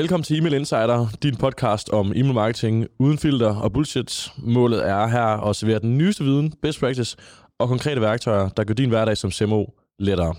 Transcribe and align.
Velkommen 0.00 0.24
til 0.24 0.38
Email 0.38 0.54
Insider, 0.54 1.06
din 1.22 1.36
podcast 1.36 1.90
om 1.90 2.12
e-mail 2.16 2.34
marketing 2.34 2.86
uden 2.98 3.18
filter 3.18 3.56
og 3.56 3.72
bullshit. 3.72 4.32
Målet 4.38 4.88
er 4.88 5.06
her 5.06 5.48
at 5.48 5.56
servere 5.56 5.78
den 5.78 5.98
nyeste 5.98 6.24
viden, 6.24 6.52
best 6.62 6.80
practice 6.80 7.16
og 7.58 7.68
konkrete 7.68 8.00
værktøjer, 8.00 8.48
der 8.48 8.64
gør 8.64 8.74
din 8.74 8.88
hverdag 8.88 9.16
som 9.16 9.30
CMO 9.30 9.64
lettere. 9.98 10.34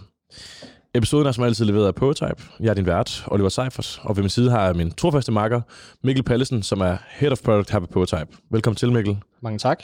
Episoden 0.96 1.28
er 1.28 1.32
som 1.32 1.44
altid 1.44 1.66
leveret 1.66 1.88
af 1.88 1.96
Prototype. 1.96 2.44
Jeg 2.60 2.70
er 2.70 2.74
din 2.74 2.86
vært, 2.86 3.24
Oliver 3.28 3.50
Seifert, 3.50 4.00
og 4.04 4.16
ved 4.16 4.24
min 4.24 4.30
side 4.30 4.52
har 4.52 4.66
jeg 4.66 4.76
min 4.76 4.92
trofaste 4.92 5.32
makker, 5.32 5.62
Mikkel 6.04 6.24
Pallesen, 6.24 6.64
som 6.64 6.82
er 6.82 6.98
Head 7.10 7.32
of 7.32 7.42
Product 7.42 7.72
her 7.72 7.80
på 7.80 7.86
Prototype. 7.86 8.38
Velkommen 8.52 8.76
til, 8.76 8.92
Mikkel. 8.92 9.18
Mange 9.42 9.60
tak. 9.60 9.84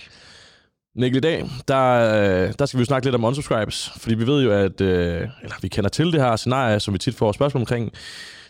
Mikkel, 0.96 1.18
i 1.18 1.22
dag, 1.22 1.50
der, 1.68 2.52
der 2.52 2.66
skal 2.66 2.78
vi 2.78 2.82
jo 2.82 2.86
snakke 2.86 3.06
lidt 3.06 3.16
om 3.16 3.24
unsubscribes, 3.24 3.92
fordi 3.98 4.16
vi 4.16 4.28
ved 4.28 4.44
jo, 4.44 4.52
at 4.52 4.82
øh, 4.82 5.22
eller 5.44 5.56
vi 5.62 5.68
kender 5.68 5.90
til 5.90 6.12
det 6.12 6.22
her 6.22 6.36
scenarie, 6.36 6.80
som 6.80 6.94
vi 6.94 7.00
tit 7.00 7.16
får 7.16 7.32
spørgsmål 7.32 7.62
omkring. 7.62 7.92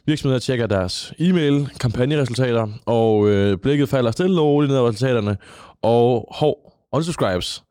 Virksomheder 0.08 0.40
tjekker 0.40 0.68
deres 0.68 1.14
e-mail, 1.20 1.70
kampagneresultater, 1.80 2.68
og 2.86 3.30
øh, 3.30 3.58
blikket 3.58 3.90
falder 3.90 4.12
stille 4.12 4.42
og 4.42 4.48
roligt 4.48 4.70
ned 4.70 4.78
over 4.80 4.90
resultaterne, 4.90 5.38
og 5.82 6.28
hov, 6.32 6.74
unsubscribes. 6.94 7.64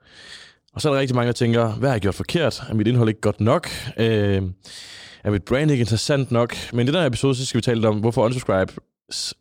Og 0.72 0.80
så 0.80 0.88
er 0.88 0.92
der 0.92 1.00
rigtig 1.00 1.16
mange, 1.16 1.26
der 1.26 1.32
tænker, 1.32 1.72
hvad 1.72 1.88
har 1.88 1.94
jeg 1.94 2.00
gjort 2.00 2.14
forkert? 2.14 2.62
Er 2.70 2.74
mit 2.74 2.86
indhold 2.86 3.08
ikke 3.08 3.20
godt 3.20 3.40
nok? 3.40 3.68
Øh, 3.98 4.42
er 5.24 5.30
mit 5.30 5.42
brand 5.42 5.70
ikke 5.70 5.80
interessant 5.80 6.30
nok? 6.30 6.56
Men 6.72 6.88
i 6.88 6.90
den 6.90 7.00
her 7.00 7.06
episode, 7.06 7.34
så 7.34 7.46
skal 7.46 7.58
vi 7.58 7.62
tale 7.62 7.76
lidt 7.76 7.86
om, 7.86 7.98
hvorfor 7.98 8.24
unsubscribe 8.24 8.72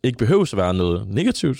ikke 0.02 0.18
behøves 0.18 0.52
at 0.52 0.56
være 0.56 0.74
noget 0.74 1.08
negativt, 1.08 1.58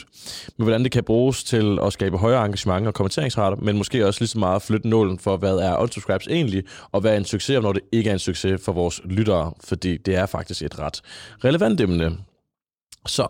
men 0.57 0.65
hvordan 0.65 0.85
det 0.85 0.93
kan 0.93 1.05
bruges 1.05 1.45
til 1.45 1.79
at 1.83 1.93
skabe 1.93 2.19
højere 2.19 2.45
engagement 2.45 2.87
og 2.87 2.95
kommenteringsrater, 2.95 3.57
men 3.57 3.77
måske 3.77 4.07
også 4.07 4.21
lige 4.21 4.29
så 4.29 4.39
meget 4.39 4.63
flytte 4.63 4.89
nålen 4.89 5.19
for, 5.19 5.37
hvad 5.37 5.57
er 5.57 5.77
unsubscribes 5.77 6.27
egentlig, 6.29 6.65
og 6.93 7.01
hvad 7.01 7.13
er 7.13 7.17
en 7.17 7.25
succes, 7.25 7.63
når 7.63 7.73
det 7.73 7.83
ikke 7.93 8.11
er 8.11 8.13
en 8.13 8.19
succes 8.19 8.65
for 8.65 8.73
vores 8.73 9.01
lyttere, 9.05 9.53
fordi 9.65 9.97
det 9.97 10.15
er 10.15 10.27
faktisk 10.27 10.63
et 10.63 10.79
ret 10.79 11.03
relevant 11.45 11.81
emne. 11.81 12.19
Så, 13.07 13.27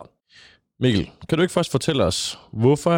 Mikkel, 0.81 1.11
kan 1.29 1.39
du 1.39 1.43
ikke 1.43 1.55
først 1.55 1.71
fortælle 1.71 2.05
os, 2.05 2.39
hvorfor 2.53 2.91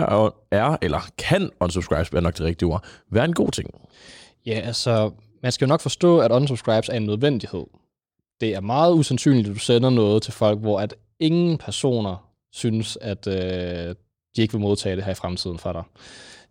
er, 0.50 0.76
eller 0.82 1.00
kan 1.18 1.50
unsubscribes 1.60 2.12
være 2.12 2.22
nok 2.22 2.38
det 2.38 2.46
rigtige 2.46 2.68
ord, 2.68 2.84
være 3.10 3.24
en 3.24 3.34
god 3.34 3.50
ting? 3.50 3.70
Ja, 4.46 4.60
altså, 4.64 5.10
man 5.42 5.52
skal 5.52 5.66
jo 5.66 5.68
nok 5.68 5.80
forstå, 5.80 6.18
at 6.18 6.32
unsubscribes 6.32 6.88
er 6.88 6.94
en 6.94 7.06
nødvendighed. 7.06 7.64
Det 8.40 8.54
er 8.54 8.60
meget 8.60 8.94
usandsynligt, 8.94 9.48
at 9.48 9.54
du 9.54 9.58
sender 9.58 9.90
noget 9.90 10.22
til 10.22 10.32
folk, 10.32 10.60
hvor 10.60 10.80
at 10.80 10.94
ingen 11.20 11.58
personer 11.58 12.30
synes, 12.52 12.98
at 13.00 13.26
øh, 13.26 13.94
de 14.36 14.42
ikke 14.42 14.52
vil 14.52 14.60
modtage 14.60 14.96
det 14.96 15.04
her 15.04 15.12
i 15.12 15.14
fremtiden 15.14 15.58
fra 15.58 15.72
dig. 15.72 15.82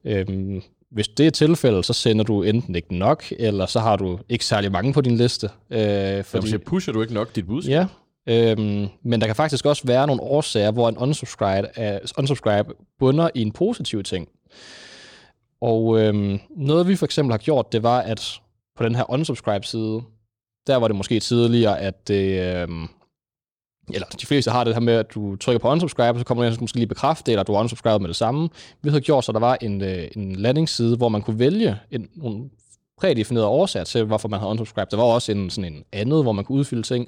Øhm, 0.05 0.61
hvis 0.91 1.07
det 1.07 1.27
er 1.27 1.31
tilfældet, 1.31 1.85
så 1.85 1.93
sender 1.93 2.23
du 2.23 2.43
enten 2.43 2.75
ikke 2.75 2.95
nok, 2.95 3.23
eller 3.39 3.65
så 3.65 3.79
har 3.79 3.95
du 3.95 4.19
ikke 4.29 4.45
særlig 4.45 4.71
mange 4.71 4.93
på 4.93 5.01
din 5.01 5.17
liste. 5.17 5.49
Øh, 5.69 6.23
fordi, 6.23 6.49
så 6.49 6.59
pusher 6.65 6.93
du 6.93 7.01
ikke 7.01 7.13
nok 7.13 7.35
dit 7.35 7.47
budskab? 7.47 7.71
Ja, 7.71 7.85
Øhm, 8.29 8.87
men 9.03 9.21
der 9.21 9.27
kan 9.27 9.35
faktisk 9.35 9.65
også 9.65 9.83
være 9.85 10.07
nogle 10.07 10.21
årsager, 10.21 10.71
hvor 10.71 10.89
en 10.89 10.97
unsubscribe, 10.97 11.67
uh, 11.77 12.09
unsubscribe 12.17 12.73
bunder 12.99 13.29
i 13.35 13.41
en 13.41 13.52
positiv 13.52 14.03
ting. 14.03 14.29
Og 15.61 15.99
øhm, 15.99 16.39
noget 16.49 16.87
vi 16.87 16.95
for 16.95 17.05
eksempel 17.05 17.31
har 17.33 17.37
gjort, 17.37 17.71
det 17.71 17.83
var, 17.83 17.99
at 17.99 18.39
på 18.77 18.83
den 18.83 18.95
her 18.95 19.11
unsubscribe-side, 19.11 20.02
der 20.67 20.75
var 20.75 20.87
det 20.87 20.95
måske 20.95 21.19
tidligere, 21.19 21.79
at 21.79 22.07
det, 22.07 22.55
øhm, 22.55 22.87
eller 23.93 24.07
de 24.07 24.25
fleste 24.25 24.52
har 24.52 24.63
det 24.63 24.73
her 24.73 24.81
med, 24.81 24.93
at 24.93 25.13
du 25.13 25.35
trykker 25.35 25.59
på 25.59 25.71
unsubscribe, 25.71 26.19
så 26.19 26.25
kommer 26.25 26.49
du 26.49 26.55
måske 26.61 26.77
lige 26.77 26.88
bekræfte, 26.88 27.31
eller 27.31 27.43
du 27.43 27.53
er 27.53 27.59
unsubscribed 27.59 27.99
med 27.99 28.07
det 28.07 28.16
samme. 28.16 28.49
Vi 28.81 28.89
havde 28.89 29.02
gjort, 29.02 29.25
så 29.25 29.31
der 29.31 29.39
var 29.39 29.57
en, 29.61 29.81
øh, 29.81 30.07
en 30.16 30.35
landingsside, 30.35 30.97
hvor 30.97 31.09
man 31.09 31.21
kunne 31.21 31.39
vælge 31.39 31.77
en, 31.91 32.08
nogle 32.15 32.49
prædefinerede 32.97 33.47
årsager 33.47 33.83
til, 33.83 34.03
hvorfor 34.03 34.27
man 34.27 34.39
havde 34.39 34.49
unsubscribed. 34.52 34.91
Der 34.91 34.97
var 34.97 35.03
også 35.03 35.31
en, 35.31 35.49
sådan 35.49 35.73
en 35.73 35.83
andet, 35.91 36.23
hvor 36.23 36.31
man 36.31 36.45
kunne 36.45 36.58
udfylde 36.58 36.83
ting. 36.83 37.08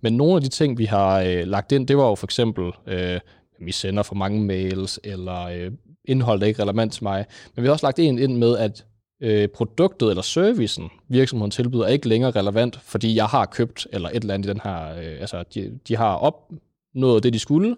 Men 0.00 0.12
nogle 0.12 0.36
af 0.36 0.42
de 0.42 0.48
ting, 0.48 0.78
vi 0.78 0.84
har 0.84 1.20
øh, 1.20 1.46
lagt 1.46 1.72
ind, 1.72 1.86
det 1.86 1.96
var 1.96 2.08
jo 2.08 2.14
for 2.14 2.26
eksempel, 2.26 2.72
øh, 2.86 3.20
vi 3.60 3.72
sender 3.72 4.02
for 4.02 4.14
mange 4.14 4.40
mails, 4.40 5.00
eller 5.04 5.44
øh, 5.44 5.70
indhold, 6.04 6.40
der 6.40 6.46
ikke 6.46 6.62
er 6.62 6.64
relevant 6.64 6.92
til 6.92 7.04
mig. 7.04 7.24
Men 7.54 7.62
vi 7.62 7.66
har 7.66 7.72
også 7.72 7.86
lagt 7.86 7.98
en 7.98 8.18
ind 8.18 8.36
med, 8.36 8.56
at 8.56 8.84
øh, 9.20 9.48
produktet 9.48 10.08
eller 10.10 10.22
servicen, 10.22 10.90
virksomheden 11.08 11.50
tilbyder, 11.50 11.84
er 11.84 11.88
ikke 11.88 12.08
længere 12.08 12.30
relevant, 12.30 12.80
fordi 12.82 13.16
jeg 13.16 13.26
har 13.26 13.46
købt, 13.46 13.86
eller 13.92 14.08
et 14.08 14.16
eller 14.16 14.34
andet 14.34 14.48
i 14.48 14.52
den 14.52 14.60
her, 14.64 14.90
øh, 14.90 15.20
altså 15.20 15.44
de, 15.54 15.78
de 15.88 15.96
har 15.96 16.14
opnået 16.14 17.22
det, 17.22 17.32
de 17.32 17.38
skulle, 17.38 17.76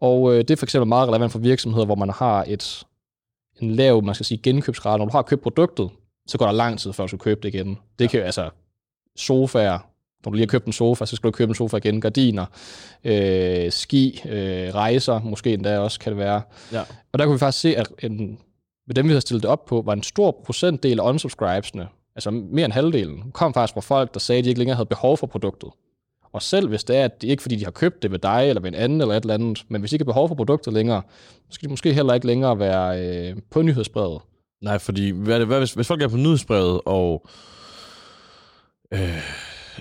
og 0.00 0.32
øh, 0.32 0.38
det 0.38 0.50
er 0.50 0.56
for 0.56 0.66
eksempel 0.66 0.88
meget 0.88 1.08
relevant 1.08 1.32
for 1.32 1.38
virksomheder, 1.38 1.86
hvor 1.86 1.94
man 1.94 2.10
har 2.10 2.44
et 2.48 2.86
en 3.60 3.70
lav, 3.70 4.02
man 4.02 4.14
skal 4.14 4.26
sige, 4.26 4.38
genkøbsgrad. 4.38 4.98
Når 4.98 5.04
du 5.04 5.10
har 5.10 5.22
købt 5.22 5.42
produktet, 5.42 5.90
så 6.26 6.38
går 6.38 6.46
der 6.46 6.52
lang 6.52 6.78
tid, 6.78 6.92
før 6.92 7.04
du 7.04 7.08
skal 7.08 7.18
købe 7.18 7.40
det 7.42 7.54
igen. 7.54 7.78
Det 7.98 8.04
ja. 8.04 8.08
kan 8.08 8.22
altså 8.22 8.50
sofaer, 9.16 9.78
når 10.24 10.30
du 10.30 10.36
lige 10.36 10.46
har 10.46 10.50
købt 10.50 10.66
en 10.66 10.72
sofa, 10.72 11.06
så 11.06 11.16
skal 11.16 11.28
du 11.28 11.32
købe 11.32 11.50
en 11.50 11.54
sofa 11.54 11.76
igen. 11.76 12.00
Gardiner, 12.00 12.46
øh, 13.04 13.72
ski, 13.72 14.22
øh, 14.28 14.74
rejser, 14.74 15.20
måske 15.20 15.52
endda 15.52 15.78
også 15.78 16.00
kan 16.00 16.12
det 16.12 16.18
være. 16.18 16.42
Ja. 16.72 16.82
Og 17.12 17.18
der 17.18 17.24
kunne 17.24 17.34
vi 17.34 17.38
faktisk 17.38 17.60
se, 17.60 17.76
at 17.76 17.88
en, 18.02 18.38
med 18.86 18.94
dem, 18.94 19.04
vi 19.04 19.10
havde 19.10 19.20
stillet 19.20 19.42
det 19.42 19.50
op 19.50 19.64
på, 19.64 19.82
var 19.86 19.92
en 19.92 20.02
stor 20.02 20.42
procentdel 20.44 21.00
af 21.00 21.08
unsubscribesne, 21.08 21.88
altså 22.14 22.30
mere 22.30 22.64
end 22.64 22.72
halvdelen, 22.72 23.30
kom 23.32 23.54
faktisk 23.54 23.74
fra 23.74 23.80
folk, 23.80 24.14
der 24.14 24.20
sagde, 24.20 24.38
at 24.38 24.44
de 24.44 24.48
ikke 24.48 24.60
længere 24.60 24.76
havde 24.76 24.86
behov 24.86 25.16
for 25.16 25.26
produktet. 25.26 25.70
Og 26.32 26.42
selv 26.42 26.68
hvis 26.68 26.84
det 26.84 26.96
er, 26.96 27.04
at 27.04 27.22
det 27.22 27.28
ikke 27.28 27.42
fordi, 27.42 27.56
de 27.56 27.64
har 27.64 27.70
købt 27.70 28.02
det 28.02 28.10
ved 28.10 28.18
dig 28.18 28.48
eller 28.48 28.62
ved 28.62 28.68
en 28.68 28.74
anden 28.74 29.00
eller 29.00 29.14
et 29.14 29.20
eller 29.20 29.34
andet, 29.34 29.64
men 29.68 29.80
hvis 29.80 29.90
de 29.90 29.94
ikke 29.94 30.04
har 30.04 30.12
behov 30.12 30.28
for 30.28 30.34
produktet 30.34 30.72
længere, 30.72 31.02
så 31.36 31.54
skal 31.54 31.66
de 31.66 31.72
måske 31.72 31.92
heller 31.92 32.14
ikke 32.14 32.26
længere 32.26 32.58
være 32.58 33.00
øh, 33.00 33.36
på 33.50 33.62
nyhedsbrevet. 33.62 34.22
Nej, 34.62 34.78
fordi 34.78 35.10
hvad, 35.10 35.44
hvad, 35.44 35.58
hvis, 35.58 35.72
hvis 35.72 35.86
folk 35.86 36.02
er 36.02 36.08
på 36.08 36.16
nyhedsbrevet 36.16 36.80
og 36.84 37.26
øh, 38.92 39.22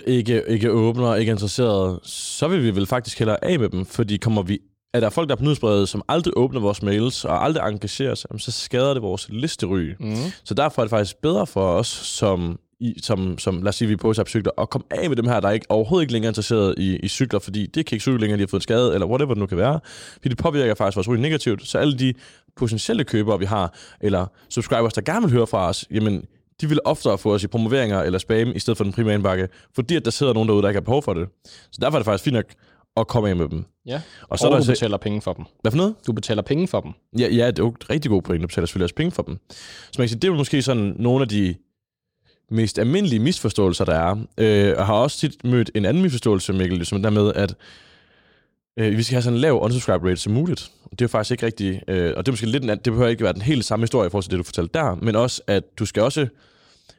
ikke, 0.07 0.43
ikke 0.47 0.72
åbner, 0.72 1.16
ikke 1.16 1.29
er 1.29 1.33
interesseret, 1.33 1.99
så 2.03 2.47
vil 2.47 2.63
vi 2.63 2.75
vel 2.75 2.85
faktisk 2.85 3.19
hellere 3.19 3.45
af 3.45 3.59
med 3.59 3.69
dem, 3.69 3.85
fordi 3.85 4.17
kommer 4.17 4.41
vi 4.41 4.59
at 4.95 5.01
der 5.01 5.06
er 5.06 5.11
folk, 5.11 5.29
der 5.29 5.35
er 5.35 5.38
på 5.38 5.44
nyhedsbrevet, 5.44 5.89
som 5.89 6.01
aldrig 6.07 6.33
åbner 6.38 6.59
vores 6.59 6.81
mails 6.81 7.25
og 7.25 7.44
aldrig 7.44 7.69
engagerer 7.69 8.16
sig, 8.16 8.29
så 8.38 8.51
skader 8.51 8.94
det 8.94 9.03
vores 9.03 9.28
listery. 9.29 9.94
Mm. 10.00 10.16
Så 10.44 10.53
derfor 10.53 10.81
er 10.81 10.85
det 10.85 10.89
faktisk 10.89 11.22
bedre 11.22 11.47
for 11.47 11.67
os, 11.67 11.88
som, 11.88 12.59
i, 12.79 12.94
som, 13.01 13.38
som 13.38 13.61
lad 13.61 13.69
os 13.69 13.75
sige, 13.75 13.88
vi 13.88 13.94
er 13.94 13.97
på 13.97 14.13
cykler, 14.13 14.51
at 14.57 14.69
komme 14.69 14.85
af 14.91 15.09
med 15.09 15.17
dem 15.17 15.28
her, 15.28 15.39
der 15.39 15.47
er 15.47 15.51
ikke, 15.51 15.66
overhovedet 15.69 16.03
ikke 16.03 16.13
længere 16.13 16.29
interesseret 16.29 16.75
i, 16.78 16.95
i 16.95 17.07
cykler, 17.07 17.39
fordi 17.39 17.66
det 17.66 17.85
kan 17.85 17.95
ikke 17.95 18.03
cykle 18.03 18.19
længere, 18.19 18.38
de 18.38 18.41
har 18.41 18.47
fået 18.47 18.59
en 18.59 18.63
skade, 18.63 18.94
eller 18.94 19.07
whatever 19.07 19.34
det 19.34 19.38
nu 19.38 19.45
kan 19.45 19.57
være. 19.57 19.79
Fordi 20.13 20.29
det 20.29 20.38
påvirker 20.38 20.75
faktisk 20.75 20.95
vores 20.95 21.07
ryg 21.09 21.19
negativt. 21.19 21.67
Så 21.67 21.78
alle 21.78 22.00
de 22.00 22.13
potentielle 22.55 23.03
købere, 23.03 23.39
vi 23.39 23.45
har, 23.45 23.73
eller 24.01 24.25
subscribers, 24.50 24.94
der 24.94 25.01
gerne 25.01 25.22
vil 25.22 25.31
høre 25.31 25.47
fra 25.47 25.69
os, 25.69 25.85
jamen, 25.91 26.25
de 26.61 26.69
vil 26.69 26.79
oftere 26.85 27.17
få 27.17 27.34
os 27.34 27.44
i 27.44 27.47
promoveringer 27.47 28.01
eller 28.01 28.19
spam, 28.19 28.51
i 28.55 28.59
stedet 28.59 28.78
for 28.78 28.84
den 28.84 28.94
primære 28.94 29.16
indbakke, 29.16 29.47
fordi 29.75 29.95
at 29.95 30.05
der 30.05 30.11
sidder 30.11 30.34
nogen 30.34 30.50
derude, 30.50 30.61
der 30.61 30.69
ikke 30.69 30.78
har 30.78 30.85
behov 30.85 31.03
for 31.03 31.13
det. 31.13 31.28
Så 31.72 31.79
derfor 31.81 31.97
er 31.97 32.00
det 32.00 32.05
faktisk 32.05 32.23
fint 32.23 32.34
nok 32.34 32.45
at 32.97 33.07
komme 33.07 33.29
af 33.29 33.35
med 33.35 33.50
dem. 33.50 33.66
Ja, 33.85 34.01
og, 34.29 34.39
så 34.39 34.45
og 34.45 34.51
der 34.51 34.57
du 34.57 34.66
så... 34.66 34.72
betaler 34.72 34.97
penge 34.97 35.22
for 35.22 35.33
dem. 35.33 35.45
Hvad 35.61 35.72
for 35.72 35.78
noget? 35.78 35.95
Du 36.07 36.13
betaler 36.13 36.41
penge 36.41 36.67
for 36.67 36.81
dem. 36.81 36.91
Ja, 37.19 37.28
ja 37.28 37.47
det 37.47 37.59
er 37.59 37.63
jo 37.63 37.69
et 37.69 37.89
rigtig 37.89 38.11
god 38.11 38.22
point. 38.22 38.41
Du 38.41 38.47
betaler 38.47 38.66
selvfølgelig 38.66 38.85
også 38.85 38.95
penge 38.95 39.11
for 39.11 39.23
dem. 39.23 39.39
Så 39.91 39.95
man 39.97 40.03
kan 40.03 40.09
sige, 40.09 40.19
det 40.19 40.28
er 40.28 40.31
jo 40.31 40.38
måske 40.38 40.61
sådan 40.61 40.95
nogle 41.00 41.22
af 41.22 41.28
de 41.28 41.55
mest 42.51 42.79
almindelige 42.79 43.19
misforståelser, 43.19 43.85
der 43.85 43.95
er. 43.95 44.16
Øh, 44.38 44.73
og 44.78 44.85
har 44.85 44.94
også 44.94 45.17
tit 45.19 45.44
mødt 45.44 45.72
en 45.75 45.85
anden 45.85 46.03
misforståelse, 46.03 46.53
Mikkel, 46.53 46.85
som 46.85 47.03
der 47.03 47.09
med, 47.09 47.34
at 47.35 47.55
øh, 48.79 48.97
vi 48.97 49.03
skal 49.03 49.16
have 49.16 49.22
sådan 49.22 49.35
en 49.35 49.41
lav 49.41 49.61
unsubscribe 49.61 50.09
rate 50.09 50.17
som 50.17 50.34
muligt. 50.34 50.72
Det 50.91 51.01
er 51.01 51.05
jo 51.05 51.07
faktisk 51.07 51.31
ikke 51.31 51.45
rigtigt, 51.45 51.84
øh, 51.88 52.13
og 52.17 52.25
det 52.25 52.28
er 52.28 52.34
måske 52.34 52.45
lidt 52.45 52.63
en 52.63 52.69
anden, 52.69 52.85
det 52.85 52.94
behøver 52.94 53.09
ikke 53.09 53.23
være 53.23 53.34
den 53.34 53.41
helt 53.41 53.66
samme 53.66 53.84
historie 53.84 54.07
i 54.07 54.09
forhold 54.09 54.23
til 54.23 54.31
det, 54.31 54.38
du 54.38 54.44
fortalte 54.44 54.79
der, 54.79 54.95
men 54.95 55.16
også, 55.16 55.41
at 55.47 55.79
du 55.79 55.85
skal 55.85 56.03
også 56.03 56.28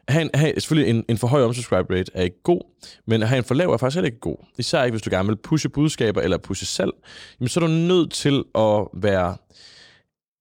have, 0.09 0.23
en, 0.23 0.31
have 0.35 0.53
selvfølgelig 0.57 0.91
en, 0.91 1.05
en 1.09 1.19
for 1.19 1.27
høj 1.27 1.43
unsubscribe 1.43 1.95
rate 1.95 2.13
er 2.15 2.23
ikke 2.23 2.43
god, 2.43 2.61
men 3.07 3.23
at 3.23 3.29
have 3.29 3.39
en 3.39 3.45
for 3.45 3.55
lav 3.55 3.71
er 3.71 3.77
faktisk 3.77 3.97
heller 3.97 4.07
ikke 4.07 4.21
god. 4.21 4.37
Især 4.59 4.85
ikke, 4.85 4.93
hvis 4.93 5.03
du 5.03 5.11
gerne 5.11 5.29
vil 5.29 5.37
pushe 5.37 5.69
budskaber 5.69 6.21
eller 6.21 6.39
pushe 6.39 6.67
salg, 6.67 6.93
jamen 7.41 7.49
så 7.49 7.61
er 7.61 7.67
du 7.67 7.73
nødt 7.73 8.13
til 8.13 8.45
at 8.55 8.87
være 8.95 9.37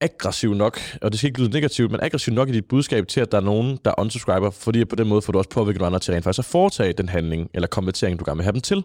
aggressiv 0.02 0.54
nok, 0.54 0.80
og 1.02 1.12
det 1.12 1.20
skal 1.20 1.28
ikke 1.28 1.40
lyde 1.40 1.50
negativt, 1.50 1.92
men 1.92 2.00
aggressiv 2.04 2.34
nok 2.34 2.50
i 2.50 2.52
dit 2.52 2.66
budskab 2.66 3.08
til, 3.08 3.22
at 3.22 3.32
der 3.32 3.38
er 3.38 3.42
nogen, 3.42 3.80
der 3.86 4.00
unsubscriber, 4.00 4.50
fordi 4.50 4.86
på 4.86 4.96
den 4.96 5.08
måde 5.08 5.22
får 5.22 5.32
du 5.32 5.38
også 5.38 5.50
påvirket 5.50 5.80
nogle 5.80 5.88
andre 5.88 6.00
til 6.00 6.14
rent 6.14 6.24
faktisk 6.24 6.40
at 6.40 6.52
foretage 6.52 6.94
den 6.94 7.10
handling 7.10 7.50
eller 7.54 7.68
konvertering, 7.68 8.20
du 8.20 8.24
gerne 8.26 8.38
vil 8.38 8.44
have 8.44 8.54
dem 8.54 8.62
til. 8.62 8.84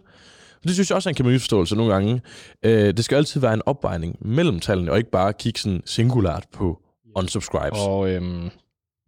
Det 0.63 0.73
synes 0.73 0.89
jeg 0.89 0.95
også 0.95 1.09
er 1.09 1.11
en 1.11 1.15
kæmpe 1.15 1.31
misforståelse 1.31 1.75
nogle 1.75 1.93
gange. 1.93 2.21
Øh, 2.65 2.93
det 2.93 3.05
skal 3.05 3.15
altid 3.15 3.41
være 3.41 3.53
en 3.53 3.61
opvejning 3.65 4.17
mellem 4.21 4.59
tallene, 4.59 4.91
og 4.91 4.97
ikke 4.97 5.11
bare 5.11 5.33
kigge 5.33 5.59
sådan 5.59 5.81
singulært 5.85 6.45
på 6.53 6.79
unsubscribes. 7.15 7.79
Og 7.79 8.09
øhm, 8.09 8.49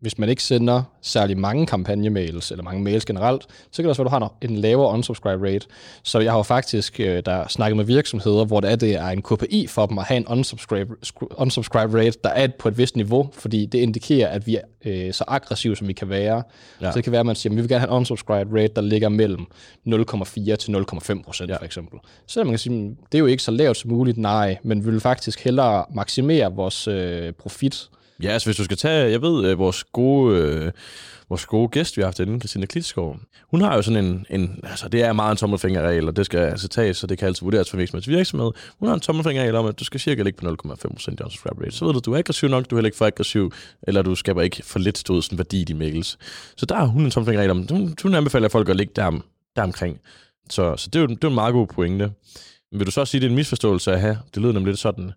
hvis 0.04 0.18
man 0.18 0.30
ikke 0.30 0.44
sender 0.44 0.84
særlig 1.02 1.38
mange 1.38 1.66
kampagnemails, 1.66 2.52
eller 2.52 2.64
mange 2.64 2.84
mails 2.84 3.06
generelt, 3.06 3.44
så 3.44 3.76
kan 3.76 3.84
det 3.84 3.90
også 3.90 4.04
være, 4.04 4.16
at 4.16 4.22
du 4.22 4.26
har 4.26 4.34
en 4.42 4.56
lavere 4.56 4.94
unsubscribe 4.94 5.48
rate. 5.48 5.68
Så 6.04 6.20
jeg 6.20 6.32
har 6.32 6.40
jo 6.40 6.44
faktisk 6.44 7.00
øh, 7.00 7.24
der 7.26 7.48
snakket 7.48 7.78
med 7.78 7.86
virksomheder, 7.86 8.46
hvor 8.46 8.60
det 8.60 8.72
er, 8.72 8.76
det 8.76 8.96
er 8.96 9.08
en 9.08 9.22
KPI 9.22 9.68
for 9.68 9.86
dem 9.86 9.98
at 9.98 10.06
have 10.06 10.18
en 10.18 10.28
unsubscribe, 10.28 10.96
unsubscribe 11.38 12.00
rate, 12.00 12.18
der 12.24 12.30
er 12.30 12.48
på 12.60 12.68
et 12.68 12.78
vist 12.78 12.96
niveau, 12.96 13.30
fordi 13.34 13.66
det 13.66 13.80
indikerer, 13.80 14.28
at 14.28 14.48
vi 14.48 14.56
er 14.56 14.62
øh, 14.86 15.14
så 15.14 15.24
aggressive, 15.28 15.76
som 15.76 15.88
vi 15.88 15.94
kan 15.94 16.10
være. 16.10 16.44
Ja. 16.82 16.92
Så 16.92 16.96
det 16.96 17.04
kan 17.04 17.12
være, 17.12 17.20
at 17.20 17.26
man 17.26 17.36
siger, 17.36 17.52
at 17.52 17.56
vi 17.56 17.62
vil 17.62 17.70
gerne 17.70 17.80
have 17.80 17.92
en 17.92 17.96
unsubscribe 17.96 18.60
rate, 18.60 18.74
der 18.76 18.82
ligger 18.82 19.10
mellem 19.10 19.46
0,4 19.88 20.56
til 20.56 20.76
0,5 20.76 21.24
procent 21.24 21.50
ja. 21.50 21.58
for 21.58 21.66
eksempel. 21.66 22.00
Så 22.28 22.44
man 22.44 22.52
kan 22.52 22.60
sige, 22.60 22.98
det 23.12 23.18
er 23.18 23.20
jo 23.20 23.26
ikke 23.26 23.44
så 23.44 23.52
lavt 23.52 23.78
som 23.78 23.92
muligt, 23.92 24.18
nej, 24.18 24.58
men 24.64 24.86
vi 24.86 24.92
vil 24.92 25.00
faktisk 25.00 25.44
hellere 25.44 25.86
maksimere 25.94 26.54
vores 26.54 26.88
øh, 26.88 27.34
profit, 27.34 27.90
Ja, 28.24 28.30
altså 28.30 28.48
hvis 28.48 28.58
du 28.58 28.64
skal 28.64 28.78
tage, 28.78 29.12
jeg 29.12 29.22
ved, 29.22 29.46
øh, 29.46 29.60
vores 29.60 29.84
gode, 29.84 30.38
øh, 30.38 30.72
vores 31.30 31.46
gode 31.46 31.68
gæst, 31.68 31.98
vi 31.98 32.02
har 32.02 32.08
haft 32.08 32.20
inden, 32.20 32.42
Christina 32.42 32.66
Klitskov, 32.66 33.20
hun 33.52 33.62
har 33.62 33.76
jo 33.76 33.82
sådan 33.82 34.06
en, 34.06 34.26
en 34.30 34.60
altså 34.64 34.90
det 34.90 35.04
er 35.04 35.14
meget 35.14 35.32
en 35.32 35.38
tommelfingerregel, 35.38 36.08
og 36.08 36.16
det 36.16 36.26
skal 36.26 36.40
altså 36.40 36.68
tages, 36.68 36.98
så 36.98 37.08
det 37.08 37.18
kan 37.18 37.28
altid 37.28 37.44
vurderes 37.44 37.70
for 37.70 37.78
virksomhed 37.78 38.02
til 38.02 38.14
virksomhed. 38.14 38.52
Hun 38.80 38.88
har 38.88 38.96
en 38.96 39.02
tommelfingerregel 39.02 39.56
om, 39.56 39.66
at 39.66 39.80
du 39.80 39.84
skal 39.84 40.00
cirka 40.00 40.24
ligge 40.24 40.38
på 40.42 40.48
0,5% 40.48 40.84
i 40.84 41.24
unsubscribe 41.24 41.66
rate. 41.66 41.72
Så 41.72 41.86
ved 41.86 41.94
du, 41.94 42.00
du 42.00 42.14
er 42.14 42.18
aggressiv 42.18 42.50
nok, 42.50 42.70
du 42.70 42.76
er 42.76 42.80
heller 42.80 42.88
ikke 42.88 42.98
for 42.98 43.06
aggressiv, 43.06 43.52
eller 43.84 44.02
du 44.02 44.16
skaber 44.16 44.42
ikke 44.42 44.64
for 44.64 44.80
lidt 44.80 44.98
stod 44.98 45.22
sådan 45.22 45.38
værdi 45.38 45.62
i 45.62 45.64
din 45.64 45.78
mails. 45.78 46.18
Så 46.58 46.66
der 46.66 46.76
har 46.76 46.86
hun 46.86 47.06
en 47.06 47.12
tommelfingerregel 47.12 47.52
om, 47.52 47.68
hun, 47.72 47.96
hun 48.04 48.16
anbefaler 48.16 48.50
folk 48.50 48.70
at 48.70 48.76
ligge 48.76 48.94
der, 48.96 49.12
der 49.56 49.64
omkring. 49.64 50.00
Så, 50.50 50.78
så 50.78 50.90
det, 50.94 51.00
er 51.00 51.02
jo, 51.02 51.08
det 51.08 51.24
er 51.24 51.28
en 51.28 51.36
meget 51.36 51.54
god 51.54 51.68
pointe. 51.68 52.12
Men 52.72 52.80
vil 52.80 52.86
du 52.86 52.92
så 52.92 53.06
sige, 53.06 53.20
at 53.20 53.22
det 53.22 53.28
er 53.28 53.32
en 53.32 53.36
misforståelse 53.36 53.92
at 53.92 54.02
have? 54.02 54.18
Det 54.34 54.42
lyder 54.42 54.54
nemlig 54.54 54.72
lidt 54.72 54.80
sådan, 54.80 55.12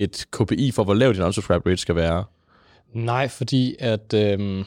et 0.00 0.26
KPI 0.32 0.70
for, 0.70 0.84
hvor 0.84 0.94
lav 0.94 1.12
din 1.12 1.22
unsubscribe 1.22 1.70
rate 1.70 1.76
skal 1.76 1.96
være. 1.96 2.24
Nej, 2.92 3.28
fordi 3.28 3.76
at 3.78 4.14
Øh, 4.14 4.64